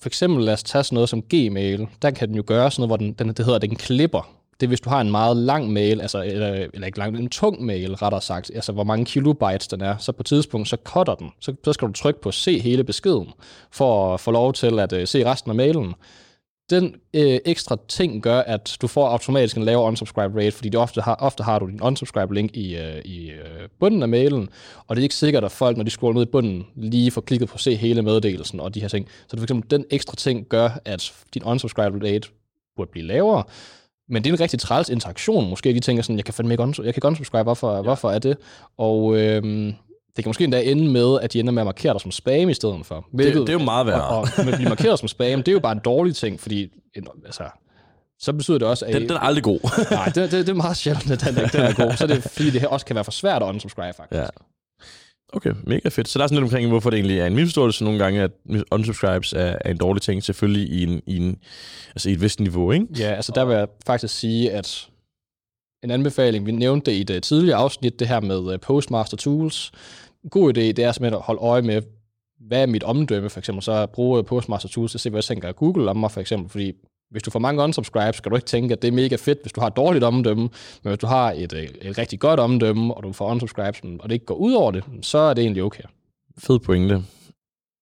for 0.00 0.08
eksempel 0.08 0.44
lad 0.44 0.52
os 0.52 0.62
tage 0.62 0.84
sådan 0.84 0.94
noget 0.94 1.08
som 1.08 1.22
Gmail, 1.22 1.86
der 2.02 2.10
kan 2.10 2.28
den 2.28 2.36
jo 2.36 2.42
gøre 2.46 2.70
sådan 2.70 2.80
noget, 2.80 2.88
hvor 2.88 2.96
den, 2.96 3.12
den 3.12 3.28
det 3.28 3.44
hedder, 3.44 3.58
den 3.58 3.76
klipper. 3.76 4.32
Det 4.60 4.66
er, 4.66 4.68
hvis 4.68 4.80
du 4.80 4.90
har 4.90 5.00
en 5.00 5.10
meget 5.10 5.36
lang 5.36 5.72
mail, 5.72 6.00
altså, 6.00 6.22
eller, 6.22 6.66
eller 6.74 6.86
ikke 6.86 6.98
lang, 6.98 7.18
en 7.18 7.28
tung 7.28 7.64
mail, 7.64 7.94
rettere 7.94 8.20
sagt, 8.20 8.50
altså 8.54 8.72
hvor 8.72 8.84
mange 8.84 9.04
kilobytes 9.04 9.68
den 9.68 9.80
er, 9.80 9.96
så 9.96 10.12
på 10.12 10.22
et 10.22 10.26
tidspunkt, 10.26 10.68
så 10.68 10.76
cutter 10.84 11.14
den. 11.14 11.30
Så, 11.40 11.54
så 11.64 11.72
skal 11.72 11.88
du 11.88 11.92
trykke 11.92 12.20
på 12.20 12.30
se 12.30 12.58
hele 12.58 12.84
beskeden, 12.84 13.28
for 13.70 14.14
at 14.14 14.20
få 14.20 14.30
lov 14.30 14.52
til 14.52 14.78
at 14.78 14.92
uh, 14.92 15.04
se 15.04 15.30
resten 15.30 15.50
af 15.50 15.54
mailen 15.54 15.94
den 16.70 16.94
øh, 17.14 17.38
ekstra 17.44 17.76
ting 17.88 18.22
gør, 18.22 18.38
at 18.38 18.76
du 18.82 18.86
får 18.86 19.08
automatisk 19.08 19.56
en 19.56 19.62
lavere 19.62 19.86
unsubscribe 19.86 20.38
rate, 20.40 20.50
fordi 20.52 20.68
det 20.68 20.80
ofte 20.80 21.00
har, 21.00 21.14
ofte 21.14 21.42
har 21.42 21.58
du 21.58 21.66
din 21.66 21.82
unsubscribe 21.82 22.34
link 22.34 22.56
i, 22.56 22.76
øh, 22.76 23.04
i 23.04 23.30
øh, 23.30 23.68
bunden 23.80 24.02
af 24.02 24.08
mailen, 24.08 24.48
og 24.86 24.96
det 24.96 25.00
er 25.00 25.04
ikke 25.04 25.14
sikkert, 25.14 25.44
at 25.44 25.52
folk, 25.52 25.76
når 25.76 25.84
de 25.84 25.90
scroller 25.90 26.14
ned 26.20 26.26
i 26.26 26.30
bunden, 26.30 26.66
lige 26.76 27.10
får 27.10 27.20
klikket 27.20 27.48
på 27.48 27.54
at 27.54 27.60
se 27.60 27.74
hele 27.74 28.02
meddelelsen 28.02 28.60
og 28.60 28.74
de 28.74 28.80
her 28.80 28.88
ting. 28.88 29.08
Så 29.08 29.26
det 29.30 29.38
for 29.38 29.44
eksempel 29.44 29.70
den 29.70 29.84
ekstra 29.90 30.16
ting 30.16 30.46
gør, 30.48 30.68
at 30.84 31.12
din 31.34 31.44
unsubscribe 31.44 32.06
rate 32.06 32.28
burde 32.76 32.90
blive 32.90 33.06
lavere, 33.06 33.44
men 34.08 34.24
det 34.24 34.30
er 34.30 34.34
en 34.34 34.40
rigtig 34.40 34.60
træls 34.60 34.88
interaktion. 34.88 35.50
Måske 35.50 35.74
de 35.74 35.80
tænker 35.80 36.02
sådan, 36.02 36.16
jeg 36.16 36.24
kan 36.24 36.34
fandme 36.34 36.54
ikke, 36.54 36.62
jeg 36.62 36.74
kan 36.76 36.86
ikke 36.86 37.06
unsubscribe, 37.06 37.42
hvorfor, 37.42 37.76
ja. 37.76 37.82
hvorfor 37.82 38.10
er 38.10 38.18
det? 38.18 38.36
Og 38.76 39.16
øh, 39.16 39.72
det 40.16 40.24
kan 40.24 40.28
måske 40.28 40.44
endda 40.44 40.62
ende 40.62 40.88
med, 40.88 41.20
at 41.22 41.32
de 41.32 41.40
ender 41.40 41.52
med 41.52 41.62
at 41.62 41.66
markere 41.66 41.92
dig 41.92 42.00
som 42.00 42.10
spam 42.10 42.48
i 42.48 42.54
stedet 42.54 42.86
for. 42.86 43.06
Hvilket, 43.12 43.34
det, 43.34 43.46
det 43.46 43.48
er 43.48 43.58
jo 43.58 43.64
meget 43.64 43.86
værre. 43.86 44.04
Og, 44.04 44.18
og 44.18 44.48
at 44.48 44.54
blive 44.54 44.68
markeret 44.68 44.98
som 44.98 45.08
spam, 45.08 45.42
det 45.42 45.48
er 45.48 45.52
jo 45.52 45.60
bare 45.60 45.72
en 45.72 45.80
dårlig 45.84 46.16
ting, 46.16 46.40
fordi 46.40 46.68
altså, 47.24 47.44
så 48.18 48.32
betyder 48.32 48.58
det 48.58 48.68
også, 48.68 48.86
at... 48.86 48.94
Den, 48.94 49.02
den 49.02 49.10
er 49.10 49.18
aldrig 49.18 49.44
god. 49.44 49.60
nej, 49.90 50.04
det, 50.04 50.14
det, 50.14 50.32
det, 50.32 50.48
er 50.48 50.54
meget 50.54 50.76
sjældent, 50.76 51.10
at 51.10 51.20
den, 51.20 51.34
den 51.34 51.60
er 51.60 51.74
god. 51.74 51.96
Så 51.96 52.04
er 52.04 52.08
det, 52.08 52.22
fordi 52.22 52.50
det 52.50 52.66
også 52.66 52.86
kan 52.86 52.94
være 52.94 53.04
for 53.04 53.12
svært 53.12 53.42
at 53.42 53.48
unsubscribe, 53.48 53.96
faktisk. 53.96 54.20
Ja. 54.20 54.26
Okay, 55.32 55.52
mega 55.64 55.88
fedt. 55.88 56.08
Så 56.08 56.18
der 56.18 56.22
er 56.24 56.28
sådan 56.28 56.42
lidt 56.42 56.52
omkring, 56.52 56.68
hvorfor 56.68 56.90
det 56.90 56.96
egentlig 56.96 57.18
er 57.18 57.26
en 57.26 57.34
misforståelse 57.34 57.84
nogle 57.84 57.98
gange, 57.98 58.22
at 58.22 58.30
unsubscribes 58.70 59.32
er, 59.32 59.56
er 59.60 59.70
en 59.70 59.76
dårlig 59.76 60.02
ting, 60.02 60.22
selvfølgelig 60.22 60.68
i, 60.68 60.82
en, 60.82 61.02
i, 61.06 61.16
en, 61.16 61.38
altså 61.90 62.10
i 62.10 62.12
et 62.12 62.20
vist 62.20 62.40
niveau, 62.40 62.72
ikke? 62.72 62.86
Ja, 62.98 63.12
altså 63.14 63.32
der 63.34 63.44
vil 63.44 63.56
jeg 63.56 63.68
faktisk 63.86 64.18
sige, 64.18 64.52
at 64.52 64.88
en 65.84 65.90
anbefaling, 65.90 66.46
vi 66.46 66.52
nævnte 66.52 66.90
det 66.90 66.96
i 66.98 67.02
det 67.02 67.22
tidligere 67.22 67.58
afsnit, 67.58 67.98
det 67.98 68.08
her 68.08 68.20
med 68.20 68.52
øh, 68.52 68.60
Postmaster 68.60 69.16
Tools, 69.16 69.72
god 70.30 70.56
idé, 70.56 70.60
det 70.60 70.78
er 70.78 70.92
simpelthen 70.92 71.16
at 71.18 71.22
holde 71.22 71.40
øje 71.40 71.62
med, 71.62 71.82
hvad 72.40 72.62
er 72.62 72.66
mit 72.66 72.82
omdømme, 72.82 73.30
for 73.30 73.38
eksempel, 73.38 73.62
så 73.62 73.86
bruge 73.86 74.24
Postmaster 74.24 74.68
Tools 74.68 74.90
til 74.90 74.96
at 74.98 75.00
se, 75.00 75.10
hvad 75.10 75.18
jeg 75.18 75.24
tænker 75.24 75.52
Google 75.52 75.90
om 75.90 75.96
mig, 75.96 76.10
for 76.10 76.20
eksempel, 76.20 76.50
fordi 76.50 76.72
hvis 77.10 77.22
du 77.22 77.30
får 77.30 77.38
mange 77.38 77.62
unsubscribes, 77.62 78.16
skal 78.16 78.30
du 78.30 78.36
ikke 78.36 78.46
tænke, 78.46 78.72
at 78.72 78.82
det 78.82 78.88
er 78.88 78.92
mega 78.92 79.16
fedt, 79.16 79.38
hvis 79.42 79.52
du 79.52 79.60
har 79.60 79.68
et 79.68 79.76
dårligt 79.76 80.04
omdømme, 80.04 80.42
men 80.82 80.90
hvis 80.90 80.98
du 80.98 81.06
har 81.06 81.32
et, 81.32 81.52
øh, 81.52 81.62
et 81.62 81.98
rigtig 81.98 82.20
godt 82.20 82.40
omdømme, 82.40 82.94
og 82.94 83.02
du 83.02 83.12
får 83.12 83.30
unsubscribes, 83.30 83.80
og 84.00 84.08
det 84.08 84.12
ikke 84.12 84.26
går 84.26 84.34
ud 84.34 84.52
over 84.52 84.70
det, 84.70 84.84
så 85.02 85.18
er 85.18 85.34
det 85.34 85.42
egentlig 85.42 85.62
okay. 85.62 85.82
Fed 86.38 86.58
pointe. 86.58 87.02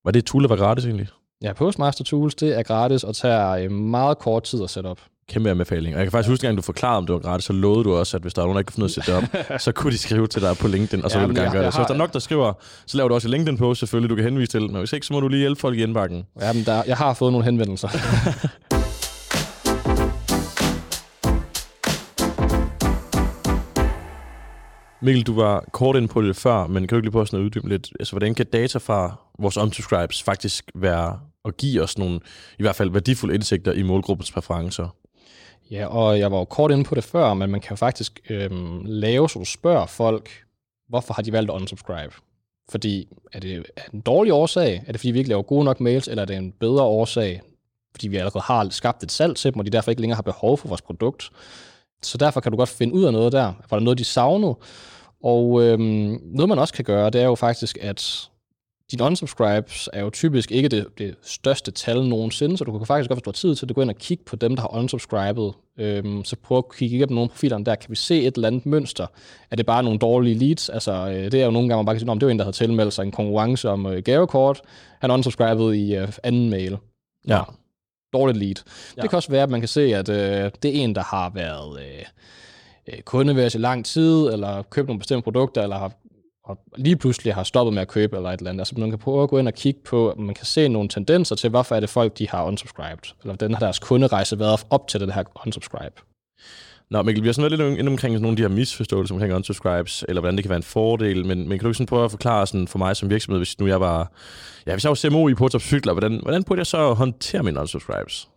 Var 0.04 0.10
det 0.10 0.18
et 0.18 0.24
tool, 0.24 0.42
der 0.42 0.48
var 0.48 0.56
gratis 0.56 0.84
egentlig? 0.84 1.08
Ja, 1.42 1.52
Postmaster 1.52 2.04
Tools, 2.04 2.34
det 2.34 2.58
er 2.58 2.62
gratis 2.62 3.04
og 3.04 3.16
tager 3.16 3.50
øh, 3.50 3.70
meget 3.70 4.18
kort 4.18 4.42
tid 4.42 4.62
at 4.62 4.70
sætte 4.70 4.86
op 4.86 5.00
kæmpe 5.28 5.50
anbefaling. 5.50 5.94
Og 5.94 5.98
jeg 5.98 6.06
kan 6.06 6.12
faktisk 6.12 6.30
huske, 6.30 6.48
at 6.48 6.56
du 6.56 6.62
forklarede, 6.62 6.96
om 6.96 7.06
det 7.06 7.12
var 7.12 7.18
gratis, 7.18 7.44
så 7.44 7.52
lovede 7.52 7.84
du 7.84 7.94
også, 7.94 8.16
at 8.16 8.22
hvis 8.22 8.34
der 8.34 8.42
er 8.42 8.46
nogen, 8.46 8.54
der 8.54 8.60
ikke 8.60 8.68
kan 8.68 8.74
finde 8.74 8.84
af 8.84 8.88
at 8.88 9.04
sætte 9.04 9.16
op, 9.16 9.60
så 9.64 9.72
kunne 9.72 9.92
de 9.92 9.98
skrive 9.98 10.26
til 10.26 10.42
dig 10.42 10.56
på 10.56 10.68
LinkedIn, 10.68 11.04
og 11.04 11.10
så 11.10 11.18
ja, 11.18 11.26
vil 11.26 11.36
du 11.36 11.40
gerne 11.40 11.52
gøre 11.52 11.64
det. 11.64 11.72
Så 11.72 11.78
hvis 11.78 11.86
der 11.86 11.94
er 11.94 11.98
nok, 11.98 12.12
der 12.12 12.18
skriver, 12.18 12.52
så 12.86 12.96
laver 12.96 13.08
du 13.08 13.14
også 13.14 13.28
en 13.28 13.30
LinkedIn-post, 13.30 13.78
selvfølgelig, 13.78 14.10
du 14.10 14.14
kan 14.14 14.24
henvise 14.24 14.50
til. 14.50 14.62
Men 14.62 14.76
hvis 14.76 14.92
ikke, 14.92 15.06
så 15.06 15.12
må 15.12 15.20
du 15.20 15.28
lige 15.28 15.40
hjælpe 15.40 15.60
folk 15.60 15.78
i 15.78 15.82
indbakken. 15.82 16.24
Ja, 16.40 16.52
men 16.52 16.64
der, 16.64 16.82
jeg 16.86 16.96
har 16.96 17.14
fået 17.14 17.32
nogle 17.32 17.44
henvendelser. 17.44 17.88
Mikkel, 25.04 25.22
du 25.22 25.34
var 25.34 25.64
kort 25.72 25.96
ind 25.96 26.08
på 26.08 26.22
det 26.22 26.36
før, 26.36 26.66
men 26.66 26.82
kan 26.82 26.88
du 26.88 26.96
ikke 26.96 27.06
lige 27.06 27.12
prøve 27.12 27.26
sådan 27.26 27.40
at 27.40 27.44
uddybe 27.44 27.68
lidt? 27.68 27.90
Altså, 28.00 28.12
hvordan 28.12 28.34
kan 28.34 28.46
data 28.46 28.78
fra 28.78 29.16
vores 29.38 29.56
unsubscribes 29.56 30.22
faktisk 30.22 30.70
være 30.74 31.18
at 31.44 31.56
give 31.56 31.82
os 31.82 31.98
nogle, 31.98 32.20
i 32.58 32.62
hvert 32.62 32.76
fald 32.76 32.90
værdifulde 32.90 33.34
indsigter 33.34 33.72
i 33.72 33.82
målgruppens 33.82 34.32
præferencer? 34.32 34.88
Ja, 35.70 35.86
og 35.86 36.18
jeg 36.18 36.32
var 36.32 36.38
jo 36.38 36.44
kort 36.44 36.70
inde 36.70 36.84
på 36.84 36.94
det 36.94 37.04
før, 37.04 37.34
men 37.34 37.50
man 37.50 37.60
kan 37.60 37.70
jo 37.70 37.76
faktisk 37.76 38.20
øhm, 38.30 38.84
lave, 38.84 39.30
så 39.30 39.38
du 39.38 39.44
spørger 39.44 39.86
folk, 39.86 40.30
hvorfor 40.88 41.14
har 41.14 41.22
de 41.22 41.32
valgt 41.32 41.50
at 41.50 41.54
unsubscribe? 41.54 42.14
Fordi 42.68 43.08
er 43.32 43.40
det, 43.40 43.56
er 43.76 43.82
det 43.84 43.92
en 43.92 44.00
dårlig 44.00 44.32
årsag? 44.32 44.82
Er 44.86 44.92
det 44.92 45.00
fordi, 45.00 45.10
vi 45.10 45.18
ikke 45.18 45.28
laver 45.28 45.42
gode 45.42 45.64
nok 45.64 45.80
mails? 45.80 46.08
Eller 46.08 46.22
er 46.22 46.26
det 46.26 46.36
en 46.36 46.52
bedre 46.60 46.82
årsag? 46.82 47.42
Fordi 47.94 48.08
vi 48.08 48.16
allerede 48.16 48.42
har 48.44 48.68
skabt 48.70 49.02
et 49.02 49.12
salg 49.12 49.36
til 49.36 49.52
dem, 49.52 49.58
og 49.58 49.66
de 49.66 49.70
derfor 49.70 49.90
ikke 49.90 50.00
længere 50.00 50.16
har 50.16 50.22
behov 50.22 50.58
for 50.58 50.68
vores 50.68 50.82
produkt. 50.82 51.30
Så 52.02 52.18
derfor 52.18 52.40
kan 52.40 52.52
du 52.52 52.58
godt 52.58 52.68
finde 52.68 52.94
ud 52.94 53.04
af 53.04 53.12
noget 53.12 53.32
der. 53.32 53.52
Var 53.70 53.78
der 53.78 53.84
noget, 53.84 53.98
de 53.98 54.04
savnede? 54.04 54.56
Og 55.22 55.62
øhm, 55.62 56.20
noget, 56.22 56.48
man 56.48 56.58
også 56.58 56.74
kan 56.74 56.84
gøre, 56.84 57.10
det 57.10 57.20
er 57.20 57.24
jo 57.24 57.34
faktisk, 57.34 57.78
at 57.80 58.30
din 58.90 59.00
unsubscribes 59.00 59.88
er 59.92 60.00
jo 60.00 60.10
typisk 60.10 60.52
ikke 60.52 60.68
det, 60.68 60.86
det 60.98 61.14
største 61.22 61.70
tal 61.70 62.08
nogensinde, 62.08 62.58
så 62.58 62.64
du 62.64 62.78
kan 62.78 62.86
faktisk 62.86 63.08
godt, 63.08 63.24
har 63.24 63.32
tid 63.32 63.54
til 63.54 63.66
at 63.68 63.74
gå 63.74 63.82
ind 63.82 63.90
og 63.90 63.96
kigge 63.96 64.24
på 64.24 64.36
dem, 64.36 64.56
der 64.56 64.62
har 64.62 64.74
unsubscribet, 64.74 65.52
øhm, 65.78 66.24
så 66.24 66.36
prøv 66.36 66.58
at 66.58 66.64
kigge 66.76 66.96
igennem 66.96 67.14
nogle 67.14 67.28
profilerne 67.28 67.64
der. 67.64 67.74
Kan 67.74 67.90
vi 67.90 67.96
se 67.96 68.22
et 68.22 68.34
eller 68.34 68.48
andet 68.48 68.66
mønster? 68.66 69.06
Er 69.50 69.56
det 69.56 69.66
bare 69.66 69.82
nogle 69.82 69.98
dårlige 69.98 70.38
leads? 70.38 70.68
Altså, 70.68 70.92
øh, 70.92 71.32
det 71.32 71.34
er 71.34 71.44
jo 71.44 71.50
nogle 71.50 71.68
gange, 71.68 71.78
man 71.78 71.86
bare 71.86 71.94
kan 71.94 72.00
sige, 72.00 72.10
om 72.10 72.18
det 72.18 72.26
var 72.26 72.32
en, 72.32 72.38
der 72.38 72.44
havde 72.44 72.56
tilmeldt 72.56 72.92
sig 72.92 73.02
en 73.02 73.12
konkurrence 73.12 73.68
om 73.68 73.86
øh, 73.86 74.02
gavekort. 74.02 74.60
Han 75.00 75.10
unsubscribet 75.10 75.74
i 75.74 75.94
øh, 75.94 76.08
anden 76.22 76.50
mail. 76.50 76.76
Ja. 77.28 77.40
Dårligt 78.12 78.38
lead. 78.38 78.54
Ja. 78.96 79.02
Det 79.02 79.10
kan 79.10 79.16
også 79.16 79.30
være, 79.30 79.42
at 79.42 79.50
man 79.50 79.60
kan 79.60 79.68
se, 79.68 79.96
at 79.96 80.08
øh, 80.08 80.50
det 80.62 80.76
er 80.76 80.84
en, 80.84 80.94
der 80.94 81.02
har 81.02 81.30
været... 81.34 81.80
Øh, 81.80 82.04
øh 82.88 83.00
kunde 83.02 83.36
ved 83.36 83.46
os 83.46 83.54
i 83.54 83.58
lang 83.58 83.84
tid, 83.84 84.26
eller 84.26 84.62
købt 84.62 84.88
nogle 84.88 84.98
bestemte 84.98 85.24
produkter, 85.24 85.62
eller 85.62 85.78
har 85.78 85.92
og 86.44 86.58
lige 86.76 86.96
pludselig 86.96 87.34
har 87.34 87.42
stoppet 87.42 87.74
med 87.74 87.82
at 87.82 87.88
købe 87.88 88.16
eller 88.16 88.30
et 88.30 88.38
eller 88.38 88.50
andet. 88.50 88.60
Altså 88.60 88.74
man 88.78 88.90
kan 88.90 88.98
prøve 88.98 89.22
at 89.22 89.28
gå 89.28 89.38
ind 89.38 89.48
og 89.48 89.54
kigge 89.54 89.80
på, 89.84 90.14
man 90.18 90.34
kan 90.34 90.46
se 90.46 90.68
nogle 90.68 90.88
tendenser 90.88 91.36
til, 91.36 91.50
hvorfor 91.50 91.74
er 91.74 91.80
det 91.80 91.90
folk, 91.90 92.18
de 92.18 92.28
har 92.28 92.44
unsubscribed, 92.44 93.12
eller 93.22 93.34
hvordan 93.34 93.54
har 93.54 93.60
deres 93.60 93.78
kunderejse 93.78 94.38
været 94.38 94.66
op 94.70 94.88
til 94.88 95.00
det 95.00 95.14
her 95.14 95.24
unsubscribe. 95.46 95.94
Nå, 96.90 97.02
Mikkel, 97.02 97.22
vi 97.22 97.28
har 97.28 97.32
sådan 97.32 97.50
lidt 97.50 97.78
inde 97.78 97.90
omkring 97.90 98.14
nogle 98.14 98.28
af 98.28 98.36
de 98.36 98.42
her 98.42 98.48
misforståelser 98.48 99.14
omkring 99.14 99.34
unsubscribes, 99.34 100.04
eller 100.08 100.20
hvordan 100.20 100.36
det 100.36 100.44
kan 100.44 100.48
være 100.48 100.56
en 100.56 100.62
fordel, 100.62 101.26
men, 101.26 101.38
men 101.38 101.50
kan 101.50 101.58
du 101.58 101.68
ikke 101.68 101.74
sådan 101.74 101.86
prøve 101.86 102.04
at 102.04 102.10
forklare 102.10 102.46
sådan 102.46 102.68
for 102.68 102.78
mig 102.78 102.96
som 102.96 103.10
virksomhed, 103.10 103.38
hvis 103.38 103.60
nu 103.60 103.66
jeg 103.66 103.80
var, 103.80 104.12
ja, 104.66 104.72
hvis 104.72 104.84
jeg 104.84 104.88
var 104.88 104.94
CMO 104.94 105.28
i 105.28 105.34
Portop 105.34 105.60
Cykler, 105.60 105.92
hvordan, 105.92 106.20
hvordan 106.22 106.44
burde 106.44 106.58
jeg 106.58 106.66
så 106.66 106.92
håndtere 106.92 107.42
mine 107.42 107.60
unsubscribes? 107.60 108.28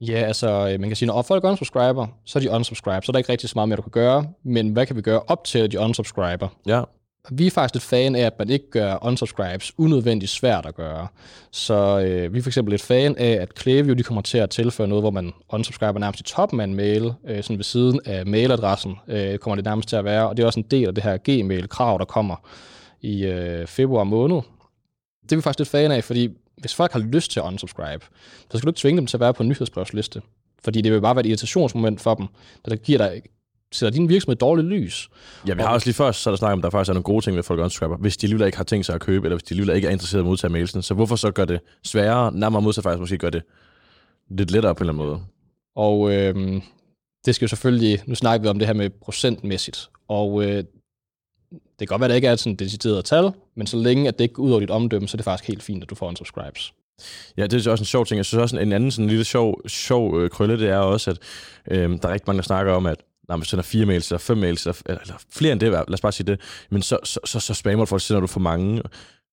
Ja, 0.00 0.14
altså, 0.14 0.48
øh, 0.48 0.80
man 0.80 0.90
kan 0.90 0.96
sige, 0.96 1.06
når 1.06 1.22
folk 1.22 1.44
unsubscriber, 1.44 2.06
så 2.24 2.38
er 2.38 2.40
de 2.42 2.50
unsubscribe, 2.50 3.06
så 3.06 3.10
er 3.10 3.12
der 3.12 3.18
ikke 3.18 3.32
rigtig 3.32 3.48
så 3.48 3.52
meget 3.56 3.68
mere, 3.68 3.76
du 3.76 3.82
kan 3.82 3.90
gøre, 3.90 4.26
men 4.42 4.68
hvad 4.68 4.86
kan 4.86 4.96
vi 4.96 5.02
gøre 5.02 5.20
op 5.26 5.44
til, 5.44 5.58
at 5.58 5.72
de 5.72 5.80
unsubscriber? 5.80 6.48
Ja 6.66 6.82
vi 7.30 7.46
er 7.46 7.50
faktisk 7.50 7.74
lidt 7.74 7.84
fan 7.84 8.16
af, 8.16 8.20
at 8.20 8.38
man 8.38 8.50
ikke 8.50 8.70
gør 8.70 8.98
unsubscribes 9.02 9.72
unødvendigt 9.78 10.30
svært 10.30 10.66
at 10.66 10.74
gøre. 10.74 11.08
Så 11.50 12.00
øh, 12.00 12.32
vi 12.32 12.38
er 12.38 12.42
for 12.42 12.48
eksempel 12.48 12.72
lidt 12.72 12.82
fan 12.82 13.16
af, 13.16 13.32
at 13.32 13.54
Klaviyo 13.54 13.94
de 13.94 14.02
kommer 14.02 14.22
til 14.22 14.38
at 14.38 14.50
tilføre 14.50 14.88
noget, 14.88 15.02
hvor 15.02 15.10
man 15.10 15.32
unsubscriber 15.48 15.98
nærmest 15.98 16.20
i 16.20 16.22
toppen 16.22 16.60
af 16.60 16.64
en 16.64 16.74
mail, 16.74 17.12
øh, 17.24 17.42
sådan 17.42 17.56
ved 17.56 17.64
siden 17.64 18.00
af 18.04 18.26
mailadressen, 18.26 18.96
øh, 19.08 19.38
kommer 19.38 19.54
det 19.54 19.64
nærmest 19.64 19.88
til 19.88 19.96
at 19.96 20.04
være. 20.04 20.28
Og 20.28 20.36
det 20.36 20.42
er 20.42 20.46
også 20.46 20.60
en 20.60 20.66
del 20.70 20.88
af 20.88 20.94
det 20.94 21.04
her 21.04 21.16
Gmail-krav, 21.16 21.98
der 21.98 22.04
kommer 22.04 22.36
i 23.00 23.24
øh, 23.24 23.66
februar 23.66 24.04
måned. 24.04 24.40
Det 25.22 25.32
er 25.32 25.36
vi 25.36 25.42
faktisk 25.42 25.58
lidt 25.58 25.68
fan 25.68 25.92
af, 25.92 26.04
fordi 26.04 26.28
hvis 26.56 26.74
folk 26.74 26.92
har 26.92 27.00
lyst 27.00 27.30
til 27.30 27.40
at 27.40 27.44
unsubscribe, 27.44 28.04
så 28.50 28.58
skal 28.58 28.66
du 28.66 28.70
ikke 28.70 28.80
tvinge 28.80 28.98
dem 28.98 29.06
til 29.06 29.16
at 29.16 29.20
være 29.20 29.34
på 29.34 29.42
en 29.42 29.48
nyhedsbrevsliste. 29.48 30.22
Fordi 30.64 30.80
det 30.80 30.92
vil 30.92 31.00
bare 31.00 31.16
være 31.16 31.24
et 31.24 31.28
irritationsmoment 31.28 32.00
for 32.00 32.14
dem, 32.14 32.26
der 32.64 32.76
giver 32.76 32.98
dig 32.98 33.22
sætter 33.72 33.98
din 33.98 34.08
virksomhed 34.08 34.36
dårligt 34.36 34.68
lys. 34.68 35.08
Ja, 35.46 35.54
vi 35.54 35.62
har 35.62 35.68
også 35.68 35.86
lige 35.86 35.94
først 35.94 36.22
så 36.22 36.30
der 36.30 36.36
snakket 36.36 36.52
om, 36.52 36.58
at 36.58 36.62
der 36.62 36.70
faktisk 36.70 36.88
er 36.88 36.94
nogle 36.94 37.04
gode 37.04 37.24
ting 37.24 37.36
ved 37.36 37.42
folk 37.42 37.60
unsubscriber. 37.60 37.96
Hvis 37.96 38.16
de 38.16 38.24
alligevel 38.24 38.46
ikke 38.46 38.56
har 38.56 38.64
tænkt 38.64 38.86
sig 38.86 38.94
at 38.94 39.00
købe, 39.00 39.26
eller 39.26 39.36
hvis 39.36 39.42
de 39.42 39.52
alligevel 39.52 39.76
ikke 39.76 39.88
er 39.88 39.92
interesseret 39.92 40.20
i 40.20 40.22
at 40.22 40.26
modtage 40.26 40.52
mailsen, 40.52 40.82
så 40.82 40.94
hvorfor 40.94 41.16
så 41.16 41.30
gør 41.30 41.44
det 41.44 41.60
sværere, 41.84 42.32
nærmere 42.32 42.62
modsat 42.62 42.84
faktisk 42.84 43.00
måske 43.00 43.18
gør 43.18 43.30
det 43.30 43.42
lidt 44.28 44.50
lettere 44.50 44.74
på 44.74 44.84
en 44.84 44.90
eller 44.90 45.02
anden 45.02 45.06
måde? 45.06 45.20
Og 45.76 46.12
øh, 46.12 46.62
det 47.26 47.34
skal 47.34 47.44
jo 47.44 47.48
selvfølgelig, 47.48 48.02
nu 48.06 48.14
snakker 48.14 48.42
vi 48.42 48.48
om 48.48 48.58
det 48.58 48.66
her 48.66 48.74
med 48.74 48.90
procentmæssigt, 48.90 49.90
og 50.08 50.44
øh, 50.44 50.64
det 51.50 51.78
kan 51.78 51.86
godt 51.86 52.00
være, 52.00 52.06
at 52.06 52.10
det 52.10 52.16
ikke 52.16 52.28
er 52.28 52.36
sådan 52.36 52.52
et 52.52 52.58
decideret 52.58 53.04
tal, 53.04 53.32
men 53.56 53.66
så 53.66 53.76
længe 53.76 54.08
at 54.08 54.18
det 54.18 54.24
ikke 54.24 54.34
går 54.34 54.42
ud 54.42 54.50
over 54.50 54.60
dit 54.60 54.70
omdømme, 54.70 55.08
så 55.08 55.14
er 55.14 55.16
det 55.16 55.24
faktisk 55.24 55.48
helt 55.48 55.62
fint, 55.62 55.82
at 55.82 55.90
du 55.90 55.94
får 55.94 56.10
en 56.10 56.16
subscribes. 56.16 56.72
Ja, 57.36 57.46
det 57.46 57.66
er 57.66 57.70
også 57.70 57.82
en 57.82 57.86
sjov 57.86 58.06
ting. 58.06 58.16
Jeg 58.16 58.24
synes 58.24 58.42
også, 58.42 58.58
en 58.58 58.72
anden 58.72 58.90
sådan 58.90 59.08
lille 59.08 59.24
sjov, 59.24 59.68
sjov 59.68 60.20
øh, 60.20 60.30
krølle, 60.30 60.58
det 60.58 60.68
er 60.68 60.78
også, 60.78 61.10
at 61.10 61.18
øh, 61.70 61.90
der 61.90 62.08
er 62.08 62.12
rigtig 62.12 62.26
mange, 62.26 62.38
der 62.38 62.42
snakker 62.42 62.72
om, 62.72 62.86
at 62.86 62.96
nej, 63.30 63.36
hvis 63.38 63.46
du 63.46 63.50
sender 63.50 63.62
fire 63.62 63.86
mails, 63.86 64.08
eller 64.10 64.18
fem 64.18 64.38
mails, 64.38 64.66
eller, 64.66 64.82
eller 64.86 65.14
flere 65.32 65.52
end 65.52 65.60
det, 65.60 65.70
lad 65.72 65.94
os 65.94 66.00
bare 66.00 66.12
sige 66.12 66.26
det, 66.26 66.40
men 66.70 66.82
så, 66.82 66.98
så, 67.04 67.20
så, 67.24 67.40
så 67.40 67.54
spammer 67.54 67.84
folk, 67.84 68.02
sender 68.02 68.20
du 68.20 68.26
for 68.26 68.40
mange. 68.40 68.82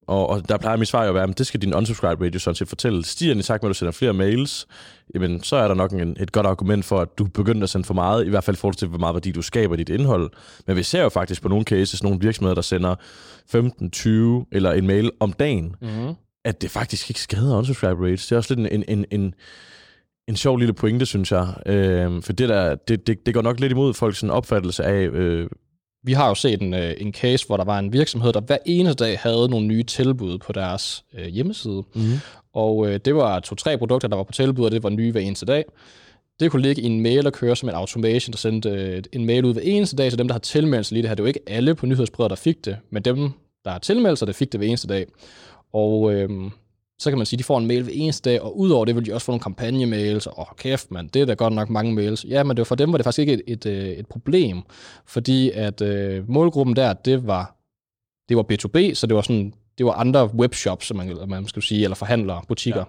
og, 0.07 0.29
og 0.29 0.49
der 0.49 0.57
plejer 0.57 0.77
mit 0.77 0.87
svar 0.87 1.03
jo 1.03 1.09
at 1.09 1.15
være, 1.15 1.23
at 1.23 1.37
det 1.37 1.47
skal 1.47 1.61
din 1.61 1.73
unsubscribe 1.73 2.25
rate 2.25 2.33
jo 2.33 2.39
sådan 2.39 2.55
set 2.55 2.67
fortælle. 2.67 3.05
Stiger 3.05 3.33
den 3.33 3.39
i 3.39 3.43
takt 3.43 3.63
med, 3.63 3.69
at 3.69 3.73
du 3.73 3.77
sender 3.77 3.91
flere 3.91 4.13
mails, 4.13 4.67
jamen, 5.15 5.43
så 5.43 5.55
er 5.55 5.67
der 5.67 5.75
nok 5.75 5.91
en, 5.91 6.17
et 6.19 6.31
godt 6.31 6.45
argument 6.47 6.85
for, 6.85 6.99
at 6.99 7.17
du 7.17 7.25
begynder 7.27 7.63
at 7.63 7.69
sende 7.69 7.85
for 7.85 7.93
meget, 7.93 8.25
i 8.25 8.29
hvert 8.29 8.43
fald 8.43 8.55
forhold 8.55 8.75
til, 8.75 8.87
hvor 8.87 8.97
meget 8.99 9.13
værdi 9.13 9.31
du 9.31 9.41
skaber 9.41 9.75
dit 9.75 9.89
indhold. 9.89 10.31
Men 10.67 10.75
vi 10.77 10.83
ser 10.83 11.01
jo 11.03 11.09
faktisk 11.09 11.41
på 11.41 11.47
nogle 11.47 11.63
cases, 11.65 12.03
nogle 12.03 12.19
virksomheder, 12.19 12.55
der 12.55 12.61
sender 12.61 12.95
15, 13.49 13.91
20 13.91 14.45
eller 14.51 14.71
en 14.71 14.87
mail 14.87 15.11
om 15.19 15.33
dagen, 15.33 15.75
Mm-hmm. 15.81 16.13
at 16.45 16.61
det 16.61 16.71
faktisk 16.71 17.09
ikke 17.09 17.21
skader 17.21 17.57
unsubscribe 17.57 18.05
rates. 18.05 18.25
Det 18.27 18.31
er 18.31 18.37
også 18.37 18.55
lidt 18.55 18.73
en, 18.73 18.81
en, 18.81 18.85
en, 18.87 19.05
en 19.21 19.33
sjov 20.35 20.57
lille 20.57 20.73
pointe, 20.73 21.05
synes 21.05 21.31
jeg. 21.31 21.47
Øh, 21.65 22.23
for 22.23 22.33
det, 22.33 22.49
der, 22.49 22.75
det, 22.75 23.07
det, 23.07 23.25
det 23.25 23.33
går 23.33 23.41
nok 23.41 23.59
lidt 23.59 23.71
imod 23.71 23.93
folks 23.93 24.23
opfattelse 24.23 24.83
af, 24.83 25.01
øh, 25.07 25.49
Vi 26.03 26.13
har 26.13 26.27
jo 26.27 26.35
set 26.35 26.61
en, 26.61 26.73
øh, 26.73 26.93
en 26.97 27.13
case, 27.13 27.47
hvor 27.47 27.57
der 27.57 27.63
var 27.63 27.79
en 27.79 27.93
virksomhed, 27.93 28.33
der 28.33 28.41
hver 28.41 28.57
eneste 28.65 29.03
dag 29.03 29.19
havde 29.19 29.49
nogle 29.49 29.67
nye 29.67 29.83
tilbud 29.83 30.37
på 30.37 30.53
deres 30.53 31.03
øh, 31.17 31.25
hjemmeside. 31.25 31.83
mm. 31.95 32.01
Og 32.53 32.87
øh, 32.87 32.99
det 33.05 33.15
var 33.15 33.39
to-tre 33.39 33.77
produkter, 33.77 34.07
der 34.07 34.15
var 34.15 34.23
på 34.23 34.31
tilbud, 34.31 34.65
og 34.65 34.71
det 34.71 34.83
var 34.83 34.89
nye 34.89 35.11
hver 35.11 35.21
eneste 35.21 35.45
dag. 35.45 35.65
Det 36.39 36.51
kunne 36.51 36.61
ligge 36.61 36.81
i 36.81 36.85
en 36.85 37.01
mail 37.01 37.27
og 37.27 37.33
køre 37.33 37.55
som 37.55 37.69
en 37.69 37.75
automation, 37.75 38.31
der 38.31 38.37
sendte 38.37 38.69
øh, 38.69 39.03
en 39.13 39.25
mail 39.25 39.45
ud 39.45 39.53
hver 39.53 39.61
eneste 39.61 39.95
dag 39.95 40.09
til 40.09 40.19
dem, 40.19 40.27
der 40.27 40.33
har 40.33 40.39
tilmeldt 40.39 40.85
sig 40.85 40.93
lige 40.93 41.01
det 41.01 41.09
her. 41.09 41.15
Det 41.15 41.23
var 41.23 41.27
ikke 41.27 41.39
alle 41.47 41.75
på 41.75 41.85
nyhedsbrevet, 41.85 42.29
der 42.29 42.35
fik 42.35 42.65
det, 42.65 42.77
men 42.89 43.03
dem, 43.03 43.31
der 43.65 43.71
har 43.71 43.79
tilmeldt 43.79 44.19
sig, 44.19 44.27
der 44.27 44.33
fik 44.33 44.51
det 44.51 44.59
hver 44.59 44.67
eneste 44.67 44.87
dag. 44.87 45.05
Og 45.73 46.13
øh, 46.13 46.29
så 46.99 47.11
kan 47.11 47.17
man 47.17 47.25
sige, 47.25 47.37
at 47.37 47.39
de 47.39 47.43
får 47.43 47.57
en 47.57 47.67
mail 47.67 47.83
hver 47.83 47.93
eneste 47.95 48.29
dag, 48.29 48.41
og 48.41 48.59
udover 48.59 48.85
det 48.85 48.95
vil 48.95 49.05
de 49.05 49.13
også 49.13 49.25
få 49.25 49.31
nogle 49.31 49.43
kampagnemails, 49.43 50.27
og 50.27 50.39
åh, 50.39 50.45
kæft 50.57 50.91
mand, 50.91 51.09
det 51.09 51.21
er 51.21 51.25
da 51.25 51.33
godt 51.33 51.53
nok 51.53 51.69
mange 51.69 51.93
mails. 51.93 52.25
Ja, 52.29 52.43
men 52.43 52.57
det 52.57 52.61
var 52.61 52.65
for 52.65 52.75
dem 52.75 52.91
var 52.91 52.97
det 52.97 53.03
faktisk 53.03 53.19
ikke 53.19 53.33
et, 53.33 53.41
et, 53.47 53.65
øh, 53.65 53.89
et 53.89 54.07
problem, 54.07 54.61
fordi 55.05 55.51
at 55.51 55.81
øh, 55.81 56.29
målgruppen 56.29 56.75
der, 56.75 56.93
det 56.93 57.27
var, 57.27 57.55
det 58.29 58.37
var 58.37 58.43
B2B, 58.43 58.93
så 58.93 59.07
det 59.07 59.15
var 59.15 59.21
sådan, 59.21 59.53
det 59.77 59.85
var 59.85 59.91
andre 59.91 60.25
webshops, 60.35 60.85
som 60.85 60.97
man, 60.97 61.17
man 61.27 61.47
skal 61.47 61.61
sige, 61.61 61.83
eller 61.83 61.95
forhandlere, 61.95 62.41
butikker. 62.47 62.79
Ja. 62.79 62.85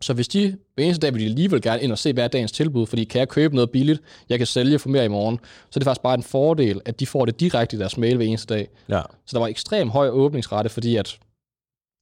Så 0.00 0.12
hvis 0.12 0.28
de 0.28 0.56
hver 0.74 0.84
eneste 0.84 1.06
dag 1.06 1.14
vil 1.14 1.20
de 1.20 1.26
alligevel 1.26 1.62
gerne 1.62 1.82
ind 1.82 1.92
og 1.92 1.98
se, 1.98 2.12
hvad 2.12 2.24
er 2.24 2.28
dagens 2.28 2.52
tilbud, 2.52 2.86
fordi 2.86 3.04
kan 3.04 3.18
jeg 3.18 3.28
købe 3.28 3.54
noget 3.54 3.70
billigt, 3.70 4.00
jeg 4.28 4.38
kan 4.38 4.46
sælge 4.46 4.78
for 4.78 4.88
mere 4.88 5.04
i 5.04 5.08
morgen, 5.08 5.38
så 5.70 5.78
er 5.78 5.80
det 5.80 5.84
faktisk 5.84 6.02
bare 6.02 6.14
en 6.14 6.22
fordel, 6.22 6.80
at 6.84 7.00
de 7.00 7.06
får 7.06 7.24
det 7.24 7.40
direkte 7.40 7.76
i 7.76 7.78
deres 7.78 7.96
mail 7.96 8.16
hver 8.16 8.26
eneste 8.26 8.54
dag. 8.54 8.68
ja. 8.88 9.02
Så 9.26 9.32
der 9.32 9.38
var 9.38 9.46
ekstrem 9.46 9.88
høj 9.88 10.08
åbningsrate, 10.08 10.68
fordi 10.68 10.96
at 10.96 11.18